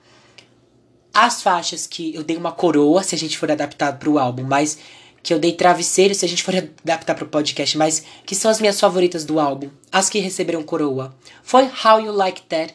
[1.12, 4.44] as faixas que eu dei uma coroa se a gente for adaptado para o álbum,
[4.44, 4.78] mas
[5.22, 8.50] que eu dei travesseiro se a gente for adaptar para o podcast, mas que são
[8.50, 12.74] as minhas favoritas do álbum, as que receberam coroa, foi How You Like That,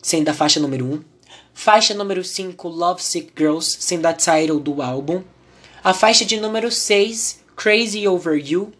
[0.00, 1.02] sendo a faixa número 1.
[1.54, 5.22] Faixa número 5, Love Sick Girls, sendo a title do álbum.
[5.84, 8.72] a faixa de número 6, Crazy Over You,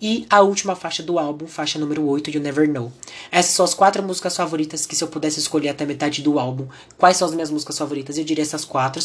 [0.00, 2.92] e a última faixa do álbum, faixa número 8, You Never Know.
[3.30, 6.68] Essas são as quatro músicas favoritas que se eu pudesse escolher até metade do álbum,
[6.98, 9.02] quais são as minhas músicas favoritas, eu diria essas quatro.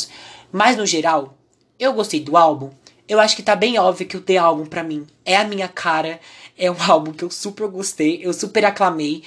[0.51, 1.37] Mas no geral,
[1.79, 2.69] eu gostei do álbum.
[3.07, 5.67] Eu acho que tá bem óbvio que o The Album para mim é a minha
[5.67, 6.19] cara,
[6.57, 9.23] é um álbum que eu super gostei, eu super aclamei.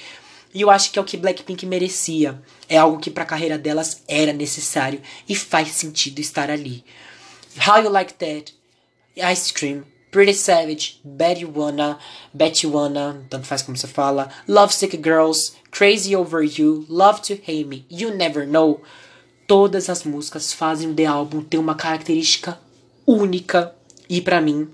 [0.53, 2.41] E eu acho que é o que Blackpink merecia.
[2.69, 6.85] É algo que pra carreira delas era necessário e faz sentido estar ali.
[7.67, 8.55] How You Like That,
[9.31, 9.83] Ice Cream,
[10.15, 11.99] Pretty Savage, You Wanna,
[12.33, 17.19] Bet You Wanna, tanto faz como você fala, Love Sick Girls, Crazy Over You, Love
[17.23, 18.81] to Hate Me, You Never Know.
[19.45, 22.57] Todas as músicas fazem o The Album ter uma característica
[23.05, 23.75] única
[24.07, 24.69] e para mim,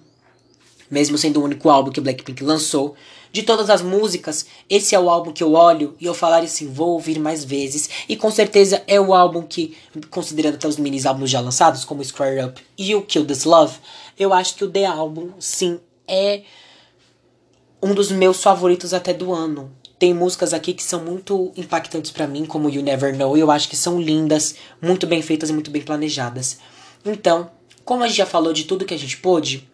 [0.92, 2.96] mesmo sendo o único álbum que Blackpink lançou,
[3.32, 6.72] de todas as músicas, esse é o álbum que eu olho e eu falar assim,
[6.72, 7.90] vou ouvir mais vezes.
[8.08, 9.76] E com certeza é o álbum que,
[10.12, 13.76] considerando até os minis álbuns já lançados, como Square Up e o Kill This Love,
[14.22, 16.44] eu acho que o The Album, sim, é
[17.82, 19.72] um dos meus favoritos até do ano.
[19.98, 23.36] Tem músicas aqui que são muito impactantes para mim, como You Never Know.
[23.36, 26.60] Eu acho que são lindas, muito bem feitas e muito bem planejadas.
[27.04, 27.50] Então,
[27.84, 29.68] como a gente já falou de tudo que a gente pôde,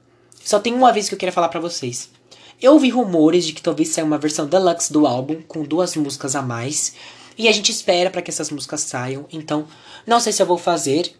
[0.43, 2.09] só tem uma vez que eu queria falar para vocês.
[2.61, 6.35] Eu ouvi rumores de que talvez saia uma versão deluxe do álbum com duas músicas
[6.35, 6.93] a mais.
[7.37, 9.25] E a gente espera para que essas músicas saiam.
[9.31, 9.67] Então,
[10.05, 11.13] não sei se eu vou fazer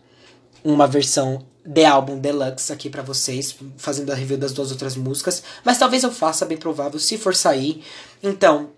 [0.64, 5.44] uma versão de álbum deluxe aqui para vocês, fazendo a review das duas outras músicas,
[5.66, 7.84] mas talvez eu faça, bem provável, se for sair.
[8.24, 8.70] Então,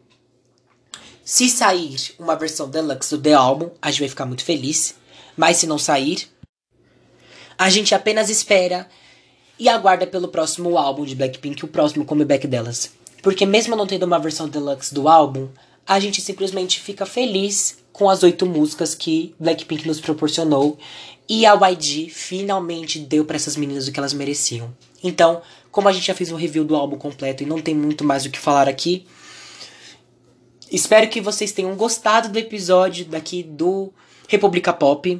[1.23, 4.95] se sair uma versão deluxe do The Album, a gente vai ficar muito feliz.
[5.37, 6.27] Mas se não sair,
[7.55, 8.89] a gente apenas espera
[9.59, 12.91] e aguarda pelo próximo álbum de Blackpink, o próximo comeback delas.
[13.21, 15.47] Porque mesmo não tendo uma versão deluxe do álbum,
[15.85, 20.77] a gente simplesmente fica feliz com as oito músicas que Blackpink nos proporcionou
[21.27, 24.75] e a YG finalmente deu para essas meninas o que elas mereciam.
[25.03, 28.03] Então, como a gente já fez um review do álbum completo e não tem muito
[28.03, 29.05] mais o que falar aqui,
[30.71, 33.93] espero que vocês tenham gostado do episódio daqui do
[34.27, 35.19] República Pop.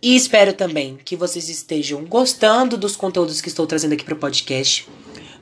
[0.00, 4.18] E espero também que vocês estejam gostando dos conteúdos que estou trazendo aqui para o
[4.18, 4.86] podcast.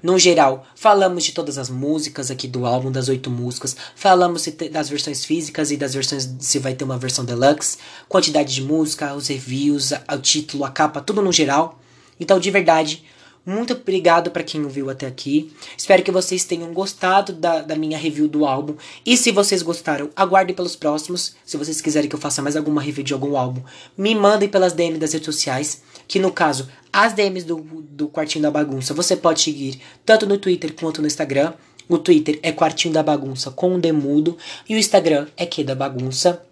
[0.06, 3.76] No geral, falamos de todas as músicas aqui do álbum, das oito músicas.
[3.96, 7.78] Falamos das versões físicas e das versões se vai ter uma versão deluxe.
[8.08, 11.80] Quantidade de música, os reviews, o título, a capa, tudo no geral.
[12.20, 13.04] Então, de verdade,
[13.44, 15.52] muito obrigado para quem ouviu até aqui.
[15.78, 18.74] Espero que vocês tenham gostado da, da minha review do álbum.
[19.04, 21.34] E se vocês gostaram, aguardem pelos próximos.
[21.44, 23.62] Se vocês quiserem que eu faça mais alguma review de algum álbum,
[23.98, 25.82] me mandem pelas DMs das redes sociais.
[26.08, 30.38] Que no caso, as DMs do, do Quartinho da Bagunça, você pode seguir tanto no
[30.38, 31.52] Twitter quanto no Instagram.
[31.88, 34.36] O Twitter é Quartinho da Bagunça com um demudo.
[34.68, 36.42] E o Instagram é Que da Bagunça.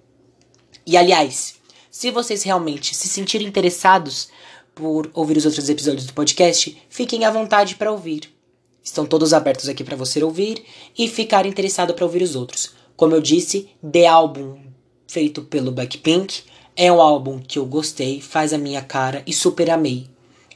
[0.86, 1.55] E aliás,
[1.90, 4.28] se vocês realmente se sentirem interessados
[4.74, 8.34] por ouvir os outros episódios do podcast, fiquem à vontade para ouvir.
[8.82, 10.62] Estão todos abertos aqui para você ouvir
[10.98, 12.72] e ficar interessado para ouvir os outros.
[12.96, 14.59] Como eu disse, The Album,
[15.07, 16.42] feito pelo Blackpink,
[16.76, 20.08] é um álbum que eu gostei, faz a minha cara e super amei.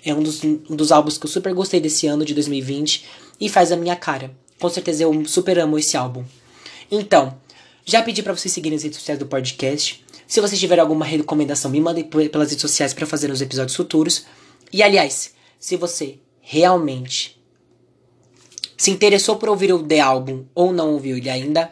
[0.04, 3.04] É um dos, um dos álbuns que eu super gostei desse ano de 2020
[3.40, 4.30] e faz a minha cara.
[4.58, 6.24] Com certeza eu super amo esse álbum.
[6.90, 7.36] Então,
[7.84, 10.04] já pedi para vocês seguirem as redes sociais do podcast.
[10.26, 14.26] Se vocês tiverem alguma recomendação, me mandem pelas redes sociais para fazer nos episódios futuros.
[14.72, 17.40] E aliás, se você realmente
[18.76, 21.70] se interessou por ouvir o The Album ou não ouviu ele ainda,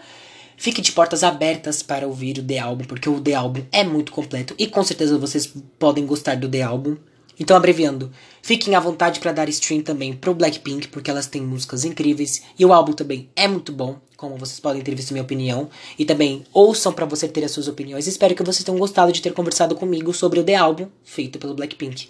[0.57, 4.13] fique de portas abertas para ouvir o The Album, porque o The Album é muito
[4.13, 6.97] completo e com certeza vocês podem gostar do The Album.
[7.39, 11.85] Então, abreviando, fiquem à vontade para dar stream também pro Blackpink, porque elas têm músicas
[11.85, 15.69] incríveis e o álbum também é muito bom, como vocês podem ter visto minha opinião.
[15.99, 18.07] E também ouçam para você ter as suas opiniões.
[18.07, 21.55] Espero que vocês tenham gostado de ter conversado comigo sobre o The Album, feito pelo
[21.55, 22.09] Blackpink.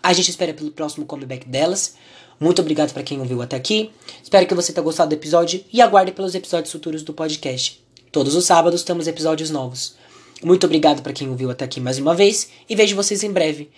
[0.00, 1.96] A gente espera pelo próximo comeback delas.
[2.40, 3.90] Muito obrigado para quem ouviu até aqui.
[4.22, 7.84] Espero que você tenha gostado do episódio e aguarde pelos episódios futuros do podcast.
[8.10, 9.94] Todos os sábados temos episódios novos.
[10.42, 13.70] Muito obrigado para quem ouviu até aqui mais uma vez e vejo vocês em breve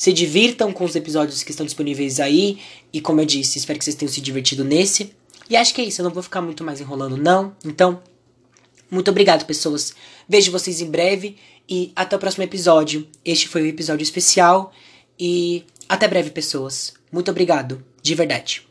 [0.00, 2.58] se divirtam com os episódios que estão disponíveis aí.
[2.90, 5.12] E como eu disse, espero que vocês tenham se divertido nesse.
[5.46, 7.54] E acho que é isso, eu não vou ficar muito mais enrolando, não.
[7.62, 8.02] Então,
[8.90, 9.92] muito obrigado, pessoas.
[10.26, 11.36] Vejo vocês em breve
[11.68, 13.06] e até o próximo episódio.
[13.22, 14.72] Este foi o episódio especial
[15.18, 16.94] e até breve, pessoas.
[17.12, 18.69] Muito obrigado, de verdade.